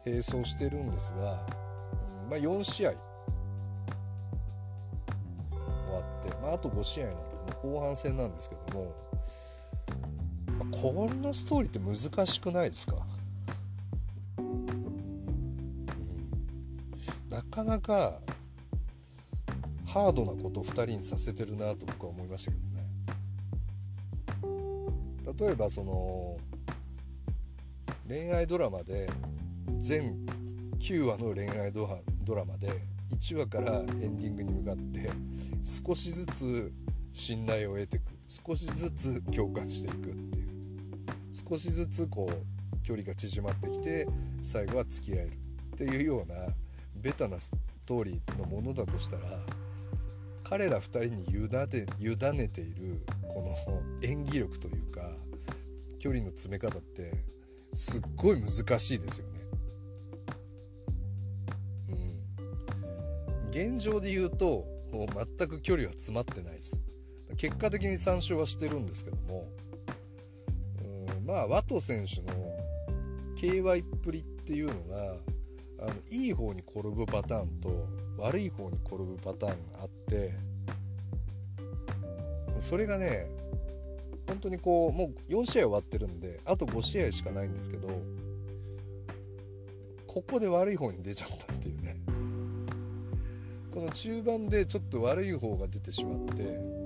[0.05, 1.47] 並走してるんですが、
[2.29, 2.99] まあ、4試合終
[5.93, 7.21] わって、まあ、あと5試合なんで
[7.61, 8.93] 後半戦なんですけども、
[10.71, 12.95] こんなストーリーって難しくないですか？
[17.29, 18.19] なかなか
[19.85, 22.69] ハードなことを2人にさせてるなと僕は思いましたけどね。
[25.39, 26.37] 例えばその
[28.07, 29.09] 恋愛ドラマで
[29.79, 30.25] 全
[30.79, 31.87] 9話の恋愛ド
[32.35, 32.69] ラマで
[33.11, 35.09] 1話からエンディングに向かって
[35.63, 36.73] 少しずつ
[37.11, 40.38] 信頼を得ていく少しずつ共感していくっていう。
[41.47, 44.07] 少しずつこう距離が縮まってきて
[44.41, 45.31] 最後は付き合える
[45.75, 46.35] っていうような
[46.95, 47.51] ベタなス
[47.85, 49.23] トーリーのものだとしたら
[50.43, 55.01] 彼ら2人に委ね委ねているこの演技力というか
[55.99, 57.13] 距離の詰め方って
[57.73, 59.39] すっごい難しいですよね。
[61.89, 64.65] うん、現状で言うと
[65.37, 66.81] 全く距離は詰まってないです。
[67.37, 69.47] 結果的に3勝はしてるんですけども
[71.29, 72.33] まあワト選手の
[73.35, 75.13] KY っぷりっていうのが
[75.81, 80.33] あのいい方に転ぶパターンと悪い方に転ぶパターンがあって
[82.57, 83.27] それがね
[84.27, 87.87] 本当にこうもう4試合終わってるんであと5試合しかないんですけど
[90.07, 91.95] ここで悪い方に出ちゃったっていうね。
[93.71, 96.78] この中盤でちょっと悪い方が出てしまって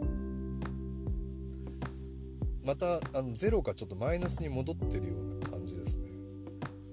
[2.63, 6.07] またあのゼロかちょっとマイナスに戻ってるような感じですね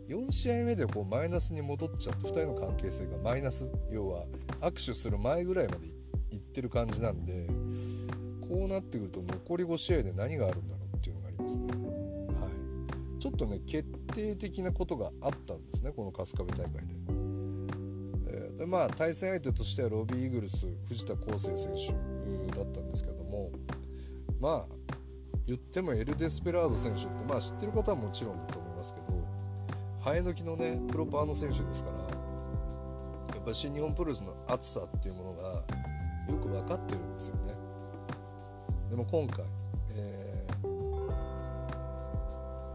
[0.09, 4.25] 4試合目でこうマイナスに戻っちゃって2人の関係性がマイナス要は
[4.61, 5.87] 握手する前ぐらいまで
[6.33, 7.47] いってる感じなんで
[8.49, 11.69] こうなってくると残り5試合で何があるんだろうっていうのがありますね。
[11.69, 12.49] は
[13.17, 16.81] い、ちょっとね決定的なことがあったんですねこの春日部大会で。
[18.33, 23.51] えー、でまあ対戦相手としてはロビー・イーグルス藤田康生選手だったんですけども
[24.41, 24.80] まあ
[25.51, 29.07] 言ってもエル・デスペラード選手ってまあ知ってる方はもちろんだと思いますけど
[30.05, 32.05] 生え抜きのねプロパーの選手ですからや
[33.41, 35.55] っぱ新日本プロレスの熱さっていうものが
[36.33, 37.53] よく分かってるんですよね。
[38.91, 39.45] でも今回、
[39.93, 40.69] えー、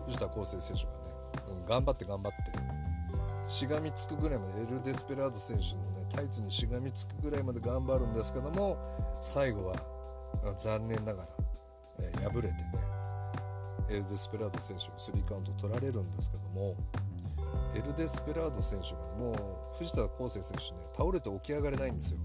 [0.07, 0.97] 藤田康生選手がね、
[1.65, 2.51] 頑張って頑張って
[3.49, 8.77] しがみつくぐらいまでエル・デスペラード選手のねタイツにしがみつくぐらいまで頑張るんですけども
[9.21, 9.75] 最後は
[10.57, 11.29] 残念ながら、
[12.29, 12.55] 敗れてね
[13.89, 16.75] エル・デスペラード選手にスリーカウント取られるんですけども
[17.75, 19.31] エル・デスペラード選手がも
[19.73, 22.19] う藤田康生選手ね倒れて起き上がれないんですよ。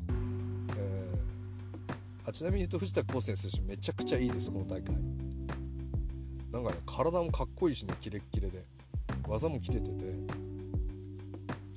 [2.27, 4.95] あちなみに言うと藤田康生選手めちゃくちゃいいですこの大会。
[6.53, 8.65] なんかね体もかっこいいしねキレッキレで。
[9.27, 9.95] 技も切れてて。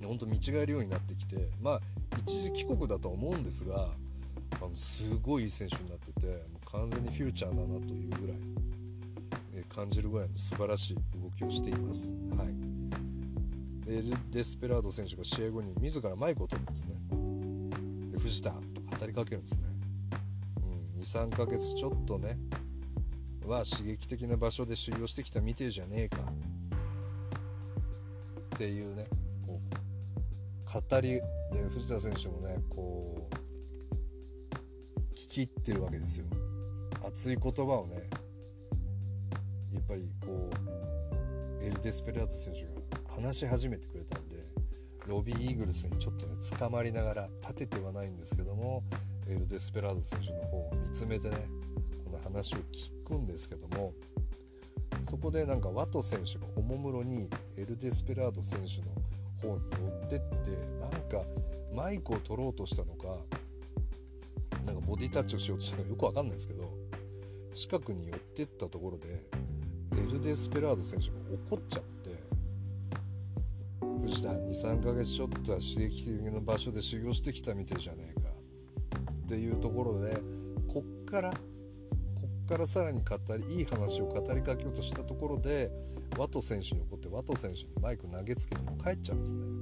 [0.05, 1.49] ほんと見違えるようになってきて。
[1.61, 1.81] まあ
[2.19, 3.87] 一時帰国だとは思うんですが
[4.57, 6.52] あのすごいいい選手になってて。
[6.73, 8.37] 完全にフューチャーだなというぐらい、
[9.55, 12.13] え感じるぐらいの素晴らしい動きをしています。
[12.35, 12.55] はい、
[13.85, 16.95] でデスペラード選手が試合後に自らマイクを取るんですね。
[18.11, 18.57] で藤田と
[18.99, 19.67] 語りかけるんですね。
[20.97, 22.37] うん23ヶ月ちょっとね
[23.45, 26.17] は刺激的な場所で修行してきたみてえじゃねえか
[28.55, 29.05] っていうね
[29.45, 31.21] こう語りで
[31.69, 33.33] 藤田選手もねこう
[35.13, 36.25] 聞き入ってるわけですよ
[37.13, 38.09] 熱い言葉をね
[39.71, 40.49] やっぱりこ
[41.61, 42.69] うエル・デスペラート選手が
[43.15, 44.37] 話し始めてくれたんで
[45.05, 48.83] ロビー・イーグルスにちょっとね捕まりながら立ててはないんですけども
[49.27, 51.37] エル・デスペラード選手の方を見つめてね
[52.03, 53.93] この話を聞くんですけども
[55.03, 60.49] そこでなんかワト選手がおもむろにエル・デスペラード選手の方に寄ってって
[60.81, 61.23] なんか
[61.75, 63.17] マイクを取ろうとしたのか
[64.65, 66.82] なんかボディタッチをしようとしたのかよくわかんないですけど
[67.53, 69.23] 近くに寄ってったところで
[69.95, 72.23] エル・デスペラード選手が怒っちゃって
[74.01, 80.17] 藤田23ヶ月ちょっとは刺激的な場所で修行してきたみてえじゃねえかっていうところで
[80.67, 81.37] こっからこ
[82.45, 85.71] っからさらに語りいい話を語りかけようとしたところで
[86.17, 89.52] ワト選手に怒ってワト選手にマイク投げつけても帰っちゃうんですね。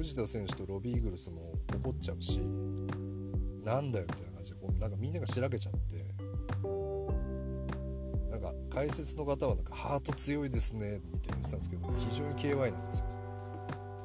[0.00, 2.38] 藤田選手とロビー・イーグルスも怒っちゃうし
[3.62, 6.14] なんだよみたいな感じでこうなんかみんながしらけちゃって
[8.30, 13.06] なんか解説の方はなんかハート強いですねみたいな言ってたんですけど非常に KY なんですよ。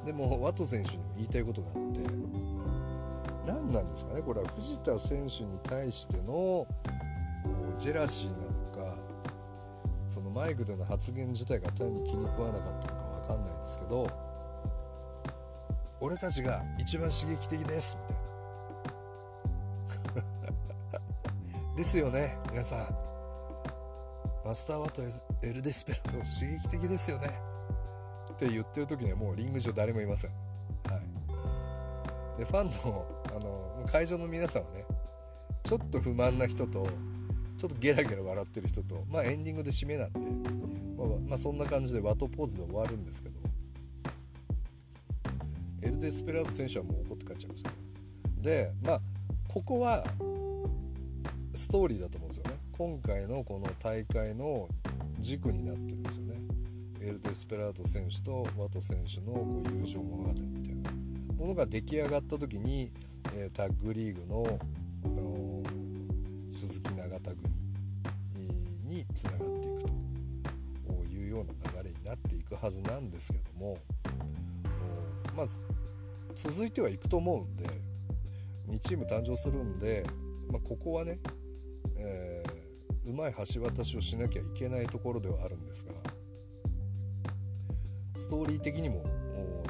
[0.04, 2.00] でもワト選手にも言いたいことがあって
[3.46, 4.48] 何なんですかねこれは。
[4.48, 6.66] 藤田選手に対しての
[7.78, 8.98] ジェラシーなのか
[10.08, 14.25] そのマイクでの発言自体が単に気に食わなかったのか分かんないですけど
[16.00, 17.96] 俺たちが一番刺激的です。
[18.08, 18.14] み
[20.14, 21.76] たいな。
[21.76, 23.06] ですよね皆さん。
[24.44, 25.02] マスター・ワト
[25.42, 27.56] エル・デスペラード刺激的ですよね。
[28.36, 30.36] って言ってる時にはもうリング上誰もいません、は
[32.36, 34.84] い、でファンのあの会場の皆さんはね
[35.64, 36.86] ちょっと不満な人と
[37.56, 40.20] ちょっとゲラゲラ笑ってる人とまあエンディングで締めなんで、
[40.98, 43.40] まあ、まあ、そんな感じでワトポーズで終わるんですけど・
[46.06, 47.76] デスペラード選手はもう怒って帰っちゃいましたね。
[48.40, 49.00] でまあ
[49.48, 50.04] ここは
[51.52, 52.58] ストーリーだと思うんですよね。
[52.78, 54.68] 今回のこの大会の
[55.18, 56.36] 軸になってるんですよね。
[57.00, 60.90] エル・デスペラード選手とワト選手のこう友情物語みたいな。
[61.36, 62.92] ものが出来上がった時に、
[63.34, 64.46] えー、タッグリーグの
[66.52, 67.52] 鈴木永田組
[68.84, 69.96] につながっていくと。
[71.12, 71.52] いうような
[71.82, 73.76] 流れになっていくはずなんですけども。
[75.36, 75.60] まず
[76.36, 77.64] 続いてはいくと思うんで
[78.68, 80.04] 2チーム誕生するんで、
[80.50, 81.18] まあ、ここはね、
[81.96, 85.92] えー、うまい橋渡しをしなきゃいけないところではあるんですが
[88.16, 89.04] ストーリー的にも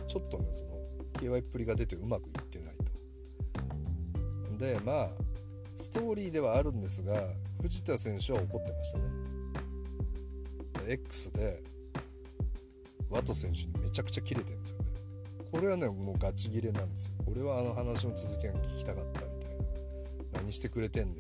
[0.09, 0.73] ちょっとねその
[1.15, 4.57] KY っぷりが出てうまくいってないと。
[4.59, 5.11] でまあ
[5.77, 7.23] ストーリーではあるんですが
[7.61, 9.05] 藤田選手は怒ってましたね。
[10.89, 11.63] X で
[13.11, 14.96] ワト選手にめちゃくちゃキレてるんですよね。
[15.57, 17.15] それはねもうガチギレなんですよ。
[17.27, 20.41] 俺はあの話の続きが聞きたかったみたいな。
[20.43, 21.19] 何してくれてんねんっ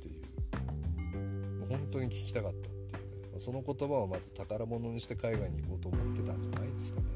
[0.00, 1.58] ていう。
[1.58, 3.30] もう本当に聞きたかったっていうね。
[3.32, 7.06] まその言葉をまた宝物にして海外に行こうと思ってたんじゃないですかね。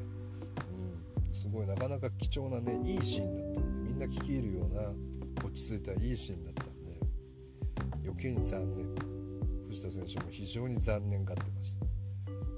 [1.25, 1.33] うん。
[1.33, 6.99] すごいなかなか貴重なねいいシーンだったんでみんな聞き入るような落ち着いたいいシーンだったんで
[8.03, 8.89] 余計に残念。
[9.69, 11.85] 藤田選手も非常に残念がってました、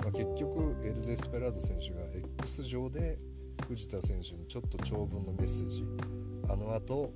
[0.05, 2.07] まあ、結局エル・デスペラード選手が
[2.39, 3.19] X 上で
[3.71, 5.87] 藤田選手にちょっと長文のメッセージ
[6.49, 7.13] あの後、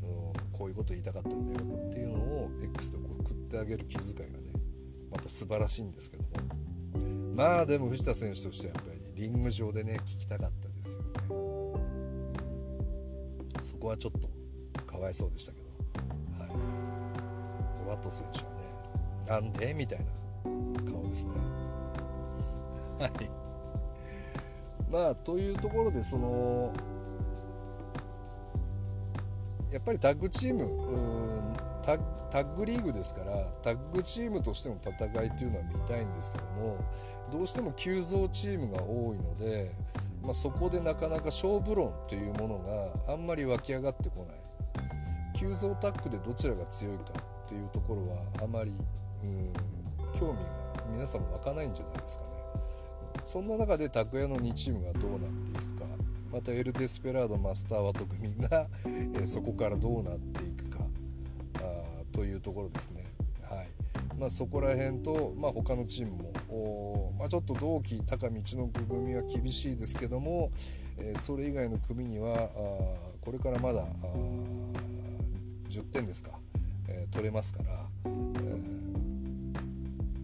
[0.00, 0.08] うん、
[0.52, 1.58] こういうこと言いたかったんだよ
[1.88, 4.52] っていうのを X で送ってあげる気遣いがね
[5.10, 6.28] また素晴らしいんですけども。
[7.34, 11.32] まあでも藤田選手としてはやっぱりリング上でね聞きたかったですよね、う
[13.60, 14.28] ん、そこはちょっと
[14.86, 15.64] かわいそうでしたけど、
[16.38, 16.50] はい、
[17.84, 18.50] でワット選手はね
[19.28, 19.74] なんで？
[19.74, 20.04] みたいな
[20.92, 21.32] 顔ですね。
[23.00, 23.10] はい。
[24.96, 26.72] まあというところでその
[29.70, 36.82] やっぱりタッグチームタッタッグリーグですからタッグチームとしての戦いっていうのは見たいんですけども
[37.30, 39.70] どうしても急増チームが多いので、
[40.22, 47.04] まあ、そこでなかなか勝負論というものがあんまり湧き上がってこない急増タッグでどちらが強いか
[47.44, 48.72] っていうところはあまり
[49.22, 49.52] うん
[50.18, 52.35] 興味が皆さんも湧かないんじゃないですかね。
[53.26, 55.86] そんな中で拓也の2チームがどうなっていくか。
[56.32, 58.68] またエル・デスペラードマスターワト組が、
[59.20, 60.84] えそこからどうなっていくか。
[61.56, 63.04] あというところですね。
[63.42, 63.68] はい。
[64.16, 70.52] まあ、そこら辺と、まあ、他のチームも、まあ、ちょっと同期高道の組は厳しいですけども、
[70.96, 72.48] えー、それ以外の組にはあ
[73.20, 73.84] これからまだ
[75.68, 76.30] 10点ですか、
[76.88, 77.70] えー、取れますから、
[78.04, 78.20] えー、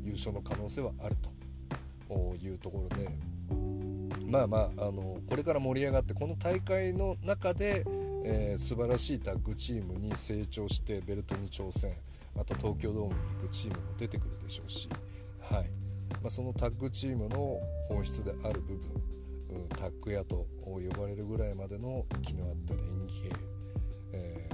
[0.04, 1.41] 優勝の可能性はあると。
[2.40, 3.08] いうところで
[4.26, 7.84] まあまああのこれから盛り上がってこの大会の中で、
[8.24, 11.92] えー、素晴らしいタッグチームに成長してベルトに挑戦
[12.34, 14.88] また東京ドームに行くチームも出てくるでしょうし、
[15.40, 15.82] はい。
[16.22, 19.12] まあ、そのタッグチームの本質である部分
[19.76, 23.30] タッグ屋と呼ばれるぐらいまでの息の合った連携、
[24.12, 24.48] え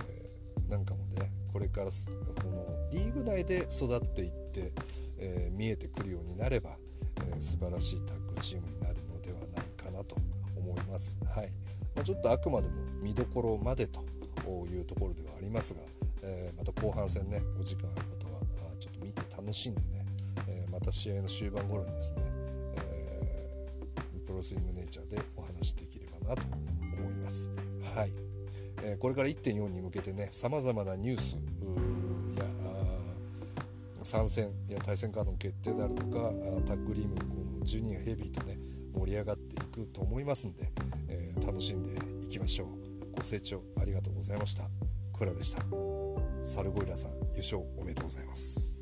[0.67, 4.73] ー、なんかもねこれからこのリーグ内で育っていって、
[5.19, 6.77] えー、見えてくるようになれば
[7.37, 10.17] え素晴らしいタッグチームになるのではないかなと
[10.57, 11.17] 思います。
[11.25, 11.51] はい
[11.95, 14.05] まあ、ちょっとあくまでも見どころまでと
[14.67, 15.81] いうところではありますが、
[16.23, 18.41] えー、また後半戦ねお時間ある方は
[18.79, 20.07] ちょっと見て楽しんでね、
[20.47, 22.23] えー、また試合の終盤頃にですね、
[22.77, 26.43] え、プロスイングネイチャーでお話できればなと
[27.01, 27.51] 思います。
[27.95, 28.13] はい、
[28.83, 31.37] えこれから1.4に向けてねさまざまなニュース
[34.03, 36.31] 参戦や対戦カードの決定であるとか
[36.67, 38.59] タッグリームジュニアヘビーとね
[38.95, 40.71] 盛り上がっていくと思いますんで、
[41.09, 41.91] えー、楽しんで
[42.25, 42.69] いきましょう。
[43.17, 44.65] ご清聴ありがとうございました。
[45.17, 45.63] クラでした。
[46.43, 48.78] サルゴリラさん優勝おめでとうございます。